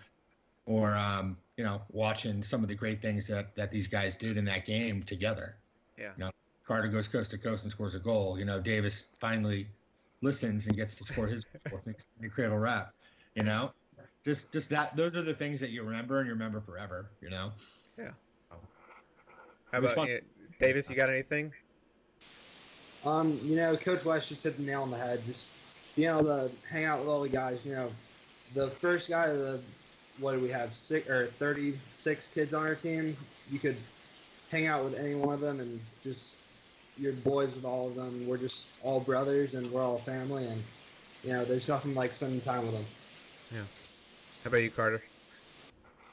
Or 0.65 0.95
um, 0.97 1.37
you 1.55 1.63
know, 1.63 1.81
watching 1.91 2.43
some 2.43 2.61
of 2.61 2.69
the 2.69 2.75
great 2.75 3.01
things 3.01 3.27
that, 3.27 3.55
that 3.55 3.71
these 3.71 3.87
guys 3.87 4.15
did 4.15 4.37
in 4.37 4.45
that 4.45 4.65
game 4.65 5.01
together. 5.03 5.55
Yeah. 5.97 6.11
You 6.17 6.25
know, 6.25 6.31
Carter 6.67 6.89
goes 6.89 7.07
coast 7.07 7.31
to 7.31 7.37
coast 7.37 7.63
and 7.63 7.71
scores 7.71 7.95
a 7.95 7.99
goal. 7.99 8.37
You 8.37 8.45
know, 8.45 8.59
Davis 8.59 9.05
finally 9.19 9.67
listens 10.21 10.67
and 10.67 10.75
gets 10.75 10.97
to 10.97 11.05
score 11.05 11.25
his 11.27 11.45
incredible 12.21 12.57
wrap. 12.57 12.93
You 13.35 13.43
know, 13.43 13.71
just 14.25 14.51
just 14.51 14.69
that. 14.71 14.95
Those 14.97 15.15
are 15.15 15.21
the 15.21 15.33
things 15.33 15.61
that 15.61 15.69
you 15.69 15.83
remember 15.83 16.19
and 16.19 16.27
you 16.27 16.33
remember 16.33 16.59
forever. 16.59 17.09
You 17.21 17.29
know. 17.29 17.51
Yeah. 17.97 18.09
How 19.71 19.79
about 19.79 20.07
you, 20.09 20.21
Davis? 20.59 20.89
You 20.89 20.95
got 20.95 21.09
anything? 21.09 21.53
Um, 23.05 23.39
you 23.43 23.55
know, 23.55 23.77
Coach 23.77 24.03
West 24.03 24.29
just 24.29 24.43
hit 24.43 24.57
the 24.57 24.63
nail 24.63 24.81
on 24.81 24.91
the 24.91 24.97
head. 24.97 25.21
Just 25.25 25.47
being 25.95 26.09
able 26.09 26.23
to 26.23 26.51
hang 26.69 26.85
out 26.85 26.99
with 26.99 27.07
all 27.07 27.21
the 27.21 27.29
guys. 27.29 27.59
You 27.63 27.73
know, 27.73 27.91
the 28.53 28.69
first 28.69 29.07
guy, 29.07 29.27
the 29.27 29.61
what 30.19 30.33
do 30.33 30.39
we 30.39 30.49
have? 30.49 30.73
Six 30.73 31.09
or 31.09 31.27
thirty-six 31.27 32.27
kids 32.27 32.53
on 32.53 32.65
our 32.65 32.75
team. 32.75 33.15
You 33.49 33.59
could 33.59 33.77
hang 34.51 34.65
out 34.67 34.83
with 34.83 34.97
any 34.97 35.15
one 35.15 35.33
of 35.33 35.39
them 35.39 35.59
and 35.61 35.79
just 36.03 36.33
you're 36.99 37.13
boys 37.13 37.53
with 37.53 37.65
all 37.65 37.87
of 37.87 37.95
them. 37.95 38.27
We're 38.27 38.37
just 38.37 38.65
all 38.83 38.99
brothers 38.99 39.53
and 39.53 39.69
we're 39.71 39.83
all 39.83 39.97
family, 39.99 40.45
and 40.45 40.63
you 41.23 41.31
know, 41.31 41.45
there's 41.45 41.67
nothing 41.67 41.95
like 41.95 42.13
spending 42.13 42.41
time 42.41 42.61
with 42.63 42.73
them. 42.73 42.85
Yeah. 43.53 43.61
How 44.43 44.47
about 44.49 44.63
you, 44.63 44.69
Carter? 44.69 45.01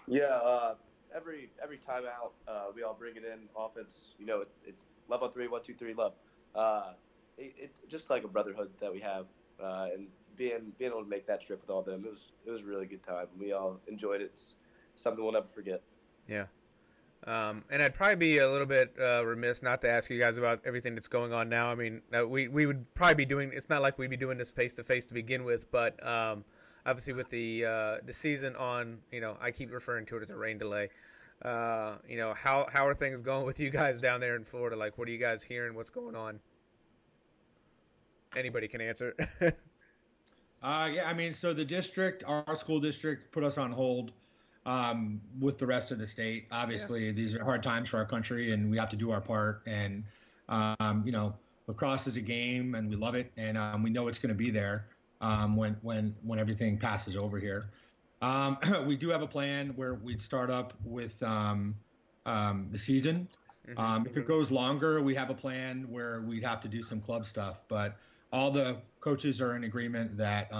Yeah. 0.07 0.25
Uh, 0.25 0.75
every 1.14 1.51
every 1.62 1.79
time 1.79 2.05
out, 2.05 2.33
uh, 2.49 2.66
we 2.75 2.83
all 2.83 2.94
bring 2.94 3.16
it 3.16 3.25
in 3.25 3.40
offense. 3.57 4.14
You 4.18 4.27
know, 4.27 4.40
it, 4.42 4.49
it's 4.66 4.85
love 5.09 5.23
on 5.23 5.33
three, 5.33 5.49
one, 5.49 5.62
two, 5.62 5.75
three, 5.75 5.94
love. 5.94 6.12
Uh, 6.55 6.92
it, 7.38 7.55
it, 7.59 7.70
just 7.88 8.11
like 8.11 8.25
a 8.25 8.29
brotherhood 8.29 8.70
that 8.81 8.92
we 8.92 9.01
have, 9.01 9.27
uh, 9.62 9.88
and 9.92 10.07
being 10.37 10.73
being 10.79 10.90
able 10.90 11.03
to 11.03 11.09
make 11.09 11.27
that 11.27 11.44
trip 11.47 11.61
with 11.61 11.70
all 11.70 11.83
them, 11.83 12.05
it 12.05 12.11
was 12.11 12.33
it 12.47 12.51
was 12.51 12.62
a 12.62 12.64
really 12.64 12.87
good 12.87 13.05
time. 13.07 13.27
We 13.38 13.53
all 13.53 13.81
enjoyed 13.87 14.20
it. 14.20 14.33
It's 14.35 14.55
something 14.97 15.23
we'll 15.23 15.33
never 15.33 15.47
forget. 15.55 15.83
Yeah. 16.29 16.44
Um, 17.26 17.64
and 17.70 17.82
I'd 17.82 17.94
probably 17.94 18.16
be 18.16 18.38
a 18.38 18.50
little 18.50 18.66
bit 18.66 18.94
uh, 19.00 19.24
remiss 19.24 19.62
not 19.62 19.80
to 19.80 19.88
ask 19.88 20.10
you 20.10 20.18
guys 20.18 20.37
about 20.37 20.60
everything 20.66 20.94
that's 20.94 21.08
going 21.08 21.32
on 21.32 21.48
now. 21.48 21.70
I 21.70 21.74
mean, 21.74 22.02
uh, 22.16 22.26
we 22.28 22.48
we 22.48 22.66
would 22.66 22.92
probably 22.94 23.14
be 23.14 23.24
doing. 23.24 23.50
It's 23.54 23.68
not 23.70 23.80
like 23.80 23.98
we'd 23.98 24.10
be 24.10 24.16
doing 24.16 24.37
this 24.37 24.50
face 24.50 24.74
to 24.74 24.84
face 24.84 25.06
to 25.06 25.14
begin 25.14 25.44
with, 25.44 25.70
but 25.70 26.06
um, 26.06 26.44
obviously 26.84 27.14
with 27.14 27.30
the 27.30 27.64
uh, 27.64 27.96
the 28.04 28.12
season 28.12 28.54
on, 28.56 28.98
you 29.10 29.20
know, 29.20 29.38
I 29.40 29.50
keep 29.50 29.72
referring 29.72 30.04
to 30.06 30.16
it 30.18 30.22
as 30.22 30.30
a 30.30 30.37
rain 30.37 30.58
delay. 30.58 30.90
Uh, 31.42 31.96
you 32.08 32.16
know, 32.18 32.34
how 32.34 32.66
how 32.70 32.87
are 32.87 32.94
things 32.94 33.22
going 33.22 33.46
with 33.46 33.58
you 33.58 33.70
guys 33.70 34.00
down 34.00 34.20
there 34.20 34.37
in 34.37 34.44
Florida? 34.44 34.76
Like, 34.76 34.98
what 34.98 35.08
are 35.08 35.10
you 35.10 35.18
guys 35.18 35.42
hearing? 35.42 35.74
What's 35.74 35.90
going 35.90 36.14
on? 36.14 36.40
Anybody 38.37 38.68
can 38.68 38.80
answer. 38.80 39.14
uh, 40.62 40.90
yeah, 40.92 41.08
I 41.08 41.14
mean, 41.14 41.32
so 41.32 41.54
the 41.54 41.64
district, 41.64 42.24
our 42.26 42.56
school 42.56 42.80
district, 42.80 43.32
put 43.32 43.44
us 43.44 43.58
on 43.58 43.70
hold 43.72 44.12
um, 44.66 45.20
with 45.40 45.59
the 45.59 45.66
rest 45.66 45.90
of 45.90 45.98
the 45.98 46.07
state. 46.07 46.46
Obviously, 46.50 47.07
yeah. 47.07 47.12
these 47.12 47.35
are 47.35 47.44
hard 47.44 47.62
times 47.62 47.88
for 47.90 47.98
our 47.98 48.07
country, 48.07 48.53
and 48.53 48.70
we 48.70 48.77
have 48.77 48.88
to 48.90 48.96
do 48.96 49.11
our 49.11 49.20
part. 49.20 49.62
And 49.66 50.05
um, 50.48 51.03
you 51.05 51.12
know, 51.12 51.35
lacrosse 51.66 52.07
is 52.07 52.16
a 52.16 52.20
game, 52.20 52.74
and 52.74 52.88
we 52.88 52.96
love 52.96 53.14
it, 53.14 53.33
and 53.37 53.59
um, 53.59 53.83
we 53.83 53.90
know 53.90 54.09
it's 54.09 54.18
going 54.18 54.31
to 54.31 54.35
be 54.35 54.50
there 54.50 54.87
um, 55.20 55.57
when 55.57 55.77
when 55.83 56.14
when 56.22 56.38
everything 56.38 56.79
passes 56.79 57.16
over 57.16 57.38
here. 57.38 57.70
Um, 58.22 58.59
we 58.87 58.96
do 58.96 59.09
have 59.11 59.22
a 59.22 59.27
plan 59.27 59.70
where 59.77 59.94
we'd 59.94 60.22
start 60.22 60.50
up 60.50 60.72
with 60.85 61.20
um, 61.22 61.74
the 62.24 62.79
season. 62.79 63.29
Mm-hmm. 63.66 64.07
if 64.07 64.18
it 64.18 64.29
goes 64.29 64.50
longer, 64.50 65.00
we 65.00 65.14
have 65.14 65.31
a 65.31 65.35
plan 65.35 65.87
where 65.88 66.20
we'd 66.20 66.44
have 66.44 66.61
to 66.61 66.68
do 66.68 66.83
some 66.83 67.00
club 67.00 67.24
stuff. 67.24 67.61
But 67.66 67.96
all 68.31 68.50
the 68.50 68.77
coaches 69.00 69.40
are 69.40 69.57
in 69.57 69.64
agreement 69.64 70.18
that, 70.18 70.53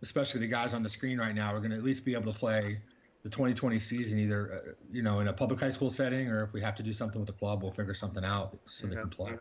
especially 0.00 0.38
the 0.40 0.46
guys 0.46 0.74
on 0.74 0.84
the 0.84 0.88
screen 0.88 1.18
right 1.18 1.34
now, 1.34 1.52
are 1.52 1.58
going 1.58 1.72
to 1.72 1.76
at 1.76 1.82
least 1.82 2.04
be 2.04 2.14
able 2.14 2.32
to 2.32 2.38
play 2.38 2.78
the 3.24 3.30
2020 3.30 3.80
season, 3.80 4.18
either 4.18 4.52
uh, 4.52 4.72
you 4.92 5.02
know 5.02 5.20
in 5.20 5.28
a 5.28 5.32
public 5.32 5.58
high 5.58 5.70
school 5.70 5.90
setting, 5.90 6.28
or 6.28 6.44
if 6.44 6.52
we 6.52 6.60
have 6.60 6.76
to 6.76 6.82
do 6.82 6.92
something 6.92 7.20
with 7.20 7.26
the 7.26 7.32
club, 7.32 7.62
we'll 7.62 7.72
figure 7.72 7.94
something 7.94 8.24
out 8.24 8.56
so 8.66 8.86
they 8.86 8.94
can 8.94 9.08
play. 9.08 9.32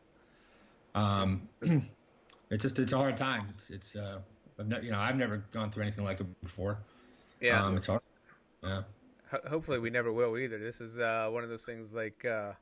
Um, 0.96 1.50
it's 2.50 2.62
just 2.62 2.80
it's 2.80 2.94
a 2.94 2.98
hard 2.98 3.18
time. 3.18 3.48
It's 3.50 3.70
it's 3.70 3.96
uh, 3.96 4.20
I've 4.58 4.68
ne- 4.68 4.82
you 4.84 4.92
know 4.92 5.00
I've 5.00 5.18
never 5.18 5.44
gone 5.52 5.70
through 5.70 5.84
anything 5.84 6.06
like 6.06 6.22
it 6.22 6.42
before. 6.42 6.78
Yeah, 7.42 7.64
um, 7.64 7.76
it's 7.76 7.88
hard. 7.88 8.02
Yeah. 8.64 8.84
Ho- 9.32 9.50
hopefully 9.50 9.80
we 9.80 9.90
never 9.90 10.14
will 10.14 10.38
either. 10.38 10.58
This 10.58 10.80
is 10.80 10.98
uh, 10.98 11.28
one 11.30 11.44
of 11.44 11.50
those 11.50 11.64
things 11.64 11.92
like. 11.92 12.26
Uh, 12.26 12.54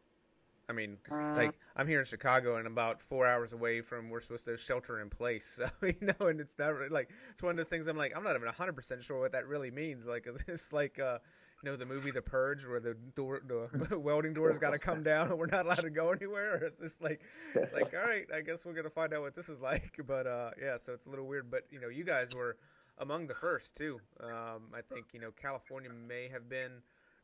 I 0.72 0.74
mean, 0.74 0.98
like 1.36 1.54
I'm 1.76 1.86
here 1.88 2.00
in 2.00 2.06
Chicago 2.06 2.56
and 2.56 2.66
about 2.66 3.02
four 3.02 3.28
hours 3.28 3.52
away 3.52 3.82
from 3.82 4.10
we're 4.10 4.22
supposed 4.22 4.46
to 4.46 4.56
shelter 4.56 5.00
in 5.02 5.10
place. 5.10 5.60
So 5.82 5.86
you 5.86 5.96
know, 6.02 6.28
and 6.28 6.40
it's 6.40 6.58
not 6.58 6.74
really, 6.74 6.90
like 6.90 7.10
it's 7.32 7.44
one 7.44 7.52
of 7.52 7.58
those 7.58 7.68
things. 7.68 7.88
I'm 7.88 7.98
like 7.98 8.14
I'm 8.16 8.24
not 8.24 8.36
even 8.36 8.46
100 8.46 8.74
percent 8.74 9.04
sure 9.04 9.20
what 9.20 9.34
that 9.34 9.48
really 9.48 9.70
means. 9.70 10.06
Like 10.06 10.28
is 10.28 10.42
it's 10.48 10.72
like 10.72 10.98
uh, 10.98 11.20
you 11.62 11.70
know 11.70 11.76
the 11.76 11.86
movie 11.86 12.12
The 12.12 12.22
Purge 12.22 12.66
where 12.66 12.80
the 12.80 12.96
door 13.16 13.42
the 13.46 14.00
welding 14.00 14.34
door's 14.34 14.58
got 14.58 14.72
to 14.72 14.80
come 14.80 15.04
down 15.04 15.30
and 15.30 15.38
we're 15.38 15.48
not 15.48 15.66
allowed 15.66 15.82
to 15.82 15.90
go 15.90 16.12
anywhere. 16.12 16.56
Or 16.56 16.66
it's 16.68 16.80
just 16.80 17.02
like 17.02 17.22
it's 17.54 17.74
like 17.74 17.94
all 17.94 18.10
right, 18.10 18.26
I 18.34 18.42
guess 18.42 18.64
we're 18.64 18.74
gonna 18.74 18.90
find 18.90 19.14
out 19.14 19.22
what 19.22 19.36
this 19.36 19.50
is 19.50 19.60
like. 19.60 20.00
But 20.08 20.26
uh, 20.26 20.52
yeah, 20.62 20.78
so 20.84 20.94
it's 20.94 21.06
a 21.06 21.10
little 21.10 21.28
weird. 21.28 21.52
But 21.52 21.66
you 21.70 21.82
know, 21.82 21.90
you 21.90 22.06
guys 22.06 22.30
were 22.34 22.56
among 22.98 23.28
the 23.28 23.36
first 23.36 23.76
too. 23.76 24.00
Um, 24.22 24.70
I 24.74 24.82
think 24.94 25.08
you 25.12 25.20
know 25.20 25.32
California 25.32 25.90
may 26.08 26.30
have 26.32 26.48
been 26.50 26.82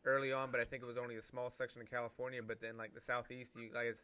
early 0.08 0.32
on, 0.32 0.50
but 0.52 0.60
I 0.60 0.64
think 0.66 0.82
it 0.82 0.86
was 0.88 0.98
only 0.98 1.18
a 1.18 1.22
small 1.22 1.52
section 1.52 1.82
of 1.82 1.90
California. 1.92 2.42
But 2.42 2.62
then 2.62 2.78
like 2.78 2.94
the 2.96 3.02
southeast, 3.02 3.52
you 3.56 3.70
guys 3.72 4.02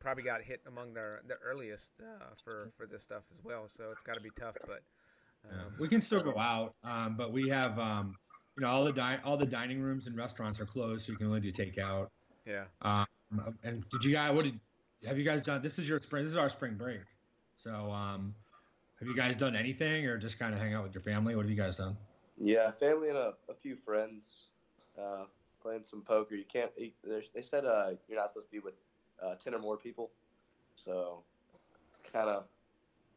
probably 0.00 0.24
got 0.24 0.42
hit 0.42 0.60
among 0.66 0.92
the 0.94 1.18
the 1.26 1.34
earliest 1.44 1.92
uh, 2.00 2.34
for 2.44 2.70
for 2.76 2.86
this 2.86 3.02
stuff 3.02 3.22
as 3.32 3.42
well. 3.42 3.68
So 3.68 3.84
it's 3.92 4.02
got 4.02 4.14
to 4.14 4.20
be 4.20 4.30
tough. 4.38 4.56
But 4.66 4.82
Yeah. 5.46 5.60
Um, 5.62 5.72
We 5.78 5.88
can 5.88 6.00
still 6.02 6.22
go 6.22 6.36
out, 6.38 6.74
um, 6.84 7.16
but 7.16 7.32
we 7.32 7.48
have, 7.48 7.78
um, 7.78 8.14
you 8.56 8.62
know, 8.62 8.68
all 8.68 8.84
the 8.84 8.92
di- 8.92 9.20
all 9.24 9.38
the 9.38 9.46
dining 9.46 9.80
rooms 9.80 10.06
and 10.06 10.16
restaurants 10.16 10.60
are 10.60 10.66
closed, 10.66 11.06
so 11.06 11.12
you 11.12 11.18
can 11.18 11.28
only 11.28 11.40
do 11.40 11.52
takeout. 11.52 12.08
yeah. 12.44 12.64
Um, 12.82 13.06
and 13.62 13.88
did 13.88 14.04
you 14.04 14.12
guys? 14.12 14.34
What 14.34 14.44
did 14.44 14.58
have 15.06 15.16
you 15.16 15.24
guys 15.24 15.44
done? 15.44 15.62
This 15.62 15.78
is 15.78 15.88
your 15.88 16.00
spring. 16.00 16.24
This 16.24 16.32
is 16.32 16.36
our 16.36 16.48
spring 16.48 16.74
break. 16.74 17.00
So, 17.54 17.72
um, 17.90 18.34
have 18.98 19.08
you 19.08 19.16
guys 19.16 19.34
done 19.34 19.54
anything, 19.54 20.06
or 20.06 20.18
just 20.18 20.38
kind 20.38 20.52
of 20.52 20.60
hang 20.60 20.74
out 20.74 20.82
with 20.82 20.94
your 20.94 21.02
family? 21.02 21.34
What 21.36 21.42
have 21.42 21.50
you 21.50 21.56
guys 21.56 21.76
done? 21.76 21.96
Yeah, 22.36 22.72
family 22.72 23.08
and 23.08 23.18
a, 23.18 23.34
a 23.48 23.54
few 23.62 23.76
friends 23.76 24.49
uh, 25.00 25.24
playing 25.62 25.84
some 25.88 26.02
poker. 26.02 26.34
You 26.34 26.44
can't. 26.44 26.70
you- 26.78 26.92
They 27.34 27.42
said 27.42 27.64
uh, 27.64 27.92
you're 28.08 28.18
not 28.18 28.30
supposed 28.30 28.46
to 28.48 28.52
be 28.52 28.60
with 28.60 28.74
uh, 29.22 29.34
ten 29.36 29.54
or 29.54 29.58
more 29.58 29.76
people, 29.76 30.10
so 30.84 31.22
kind 32.12 32.28
of 32.28 32.44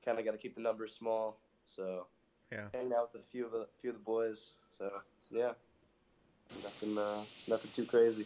kind 0.05 0.19
of 0.19 0.25
got 0.25 0.31
to 0.31 0.37
keep 0.37 0.55
the 0.55 0.61
numbers 0.61 0.93
small. 0.93 1.37
So 1.75 2.05
Yeah. 2.51 2.67
hanging 2.73 2.93
out 2.93 3.13
with 3.13 3.21
a 3.21 3.25
few 3.31 3.45
of 3.45 3.51
the 3.51 3.67
few 3.81 3.91
of 3.91 3.95
the 3.95 4.03
boys. 4.03 4.51
So 4.77 4.91
yeah, 5.31 5.53
nothing 6.63 6.97
uh, 6.97 7.21
nothing 7.47 7.71
too 7.71 7.85
crazy. 7.85 8.25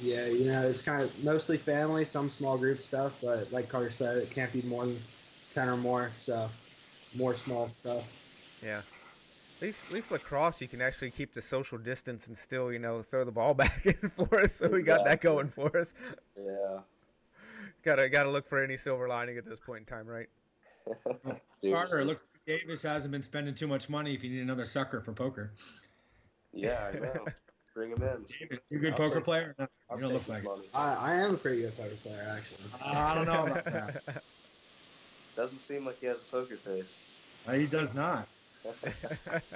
Yeah, 0.00 0.26
you 0.26 0.44
know, 0.44 0.62
it's 0.68 0.82
kind 0.82 1.02
of 1.02 1.24
mostly 1.24 1.58
family, 1.58 2.04
some 2.04 2.28
small 2.30 2.56
group 2.56 2.80
stuff, 2.80 3.12
but 3.20 3.50
like 3.52 3.68
Carter 3.68 3.90
said, 3.90 4.16
it 4.18 4.30
can't 4.30 4.52
be 4.52 4.62
more 4.62 4.86
than 4.86 5.00
10 5.52 5.68
or 5.68 5.76
more, 5.76 6.12
so 6.20 6.48
more 7.16 7.34
small 7.34 7.68
stuff. 7.74 8.04
Yeah. 8.62 8.82
At 9.58 9.62
least, 9.62 9.78
at 9.88 9.92
least 9.92 10.10
lacrosse, 10.12 10.60
you 10.60 10.68
can 10.68 10.80
actually 10.80 11.10
keep 11.10 11.34
the 11.34 11.42
social 11.42 11.78
distance 11.78 12.28
and 12.28 12.38
still, 12.38 12.72
you 12.72 12.78
know, 12.78 13.02
throw 13.02 13.24
the 13.24 13.32
ball 13.32 13.54
back 13.64 13.84
in 13.84 14.10
for 14.10 14.40
us. 14.40 14.54
So 14.54 14.68
we 14.68 14.82
got 14.82 15.04
that 15.04 15.20
going 15.20 15.48
for 15.48 15.76
us. 15.76 15.94
Yeah. 16.36 16.78
Gotta 17.84 18.08
gotta 18.08 18.30
look 18.30 18.46
for 18.46 18.62
any 18.62 18.76
silver 18.76 19.08
lining 19.08 19.36
at 19.38 19.44
this 19.44 19.58
point 19.58 19.80
in 19.80 19.84
time, 19.86 20.06
right? 20.06 20.28
Carter, 21.70 22.04
looks 22.04 22.22
like 22.46 22.58
Davis 22.60 22.82
hasn't 22.82 23.10
been 23.12 23.22
spending 23.22 23.54
too 23.54 23.66
much 23.66 23.88
money. 23.88 24.14
If 24.14 24.22
you 24.22 24.30
need 24.30 24.40
another 24.42 24.64
sucker 24.66 25.00
for 25.00 25.12
poker, 25.12 25.52
Yeah, 26.52 26.90
I 26.94 26.98
know. 26.98 27.24
Bring 27.74 27.90
him 27.90 28.02
in. 28.02 28.24
Davis, 28.40 28.58
you 28.70 28.78
a 28.78 28.80
good 28.80 28.92
I'll 28.92 28.96
poker 28.98 29.16
take- 29.16 29.24
player? 29.24 29.54
No, 29.58 29.66
I'll 29.90 29.96
you 29.96 30.02
don't 30.02 30.12
look 30.12 30.28
like 30.28 30.42
it. 30.44 30.46
money. 30.46 30.66
I, 30.74 30.94
I 30.94 31.14
am 31.16 31.34
a 31.34 31.36
pretty 31.36 31.62
good 31.62 31.76
poker 31.76 31.94
player, 32.02 32.26
actually. 32.36 32.64
I 32.84 33.14
don't 33.14 33.26
know 33.26 33.46
about 33.46 33.64
that. 33.64 34.02
Doesn't 35.36 35.58
seem 35.60 35.84
like 35.84 36.00
he 36.00 36.06
has 36.06 36.16
a 36.16 36.30
poker 36.30 36.56
face. 36.56 36.92
Uh, 37.46 37.52
he 37.52 37.66
does 37.66 37.94
not. 37.94 38.26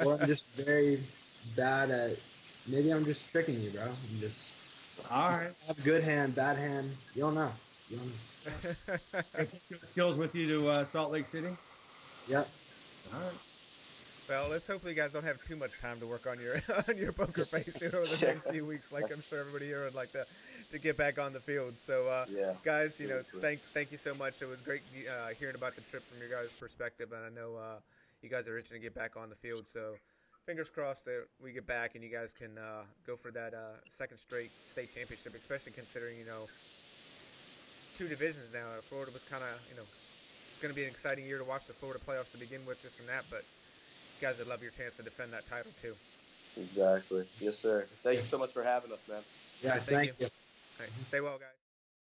Or 0.05 0.15
I'm 0.21 0.27
just 0.27 0.47
very 0.55 1.01
bad 1.57 1.91
at. 1.91 2.17
Maybe 2.69 2.91
I'm 2.93 3.05
just 3.05 3.31
tricking 3.31 3.61
you, 3.61 3.71
bro. 3.71 3.83
I'm 3.83 4.21
just 4.21 4.49
All 5.11 5.29
right. 5.31 5.51
I 5.65 5.67
have 5.67 5.79
a 5.79 5.83
good 5.83 6.03
hand, 6.05 6.35
bad 6.35 6.57
hand. 6.57 6.91
You 7.15 7.23
don't 7.23 7.35
know. 7.35 7.51
You 7.91 7.99
don't 7.99 8.07
know. 9.15 9.21
Take 9.37 9.49
skills 9.85 10.17
with 10.17 10.35
you 10.35 10.47
to 10.49 10.69
uh, 10.69 10.85
Salt 10.85 11.11
Lake 11.13 11.27
City. 11.27 11.57
Yep. 12.29 12.49
All 13.13 13.21
right. 13.21 13.33
well, 14.29 14.49
let's 14.49 14.67
hope 14.67 14.87
you 14.87 14.95
guys 14.95 15.13
don't 15.13 15.25
have 15.25 15.43
too 15.47 15.57
much 15.57 15.79
time 15.81 15.99
to 16.01 16.07
work 16.07 16.27
on 16.27 16.39
your 16.41 16.63
on 16.89 16.97
your 16.97 17.13
poker 17.13 17.45
face 17.45 17.77
here 17.79 17.91
over 17.95 18.07
the 18.17 18.25
next 18.27 18.49
few 18.49 18.65
weeks. 18.65 18.93
Like 18.93 19.11
I'm 19.13 19.23
sure 19.23 19.41
everybody 19.41 19.67
here 19.67 19.85
would 19.85 19.95
like 19.97 20.13
to 20.13 20.25
to 20.71 20.79
get 20.79 20.97
back 20.97 21.19
on 21.19 21.33
the 21.33 21.41
field. 21.41 21.75
So, 21.85 22.07
uh, 22.07 22.25
yeah. 22.31 22.53
guys, 22.65 22.99
you 23.01 23.09
know, 23.09 23.21
Seriously. 23.31 23.41
thank 23.41 23.61
thank 23.75 23.93
you 23.93 23.99
so 23.99 24.15
much. 24.15 24.41
It 24.41 24.47
was 24.49 24.61
great 24.61 24.83
uh, 25.11 25.29
hearing 25.39 25.57
about 25.57 25.75
the 25.75 25.83
trip 25.83 26.03
from 26.09 26.19
your 26.21 26.31
guys' 26.31 26.51
perspective, 26.59 27.13
and 27.13 27.25
I 27.25 27.29
know 27.41 27.57
uh, 27.57 27.77
you 28.23 28.31
guys 28.31 28.47
are 28.49 28.57
itching 28.59 28.77
to 28.77 28.83
get 28.83 28.95
back 28.95 29.17
on 29.17 29.29
the 29.29 29.37
field. 29.37 29.67
So, 29.67 29.95
fingers 30.47 30.69
crossed 30.69 31.05
that 31.05 31.25
we 31.43 31.53
get 31.53 31.67
back 31.67 31.95
and 31.95 32.03
you 32.03 32.11
guys 32.11 32.33
can 32.33 32.59
uh, 32.59 32.83
go 33.07 33.17
for 33.17 33.31
that 33.31 33.55
uh, 33.55 33.79
second 33.89 34.19
straight 34.19 34.53
state 34.67 34.93
championship, 34.95 35.35
especially 35.35 35.73
considering 35.73 36.19
you 36.19 36.25
know 36.25 36.47
two 37.95 38.09
divisions 38.09 38.53
now. 38.53 38.69
Florida 38.89 39.13
was 39.13 39.25
kind 39.25 39.43
of 39.43 39.61
you 39.69 39.77
know 39.77 39.85
it's 40.51 40.59
going 40.61 40.71
to 40.71 40.75
be 40.75 40.85
an 40.85 40.91
exciting 40.91 41.27
year 41.27 41.39
to 41.39 41.45
watch 41.45 41.67
the 41.67 41.75
Florida 41.75 42.01
playoffs 42.05 42.31
to 42.33 42.39
begin 42.39 42.65
with, 42.67 42.81
just 42.81 42.97
from 42.97 43.07
that. 43.07 43.25
But 43.31 43.45
you 44.21 44.27
guys 44.27 44.39
would 44.39 44.49
love 44.49 44.63
your 44.63 44.73
chance 44.73 44.97
to 44.97 45.03
defend 45.03 45.33
that 45.33 45.49
title 45.49 45.73
too. 45.81 45.95
Exactly. 46.57 47.25
Yes, 47.41 47.55
sir. 47.61 47.87
Thank 48.05 48.19
you 48.19 48.27
so 48.31 48.39
much 48.39 48.53
for 48.53 48.63
having 48.63 48.93
us, 48.93 49.01
man. 49.09 49.23
Yeah, 49.63 49.79
Thank 49.79 49.85
thank 49.85 50.21
you. 50.21 50.27
All 50.27 50.87
right, 50.87 50.91
stay 51.09 51.21
well, 51.21 51.39
guys. 51.39 51.62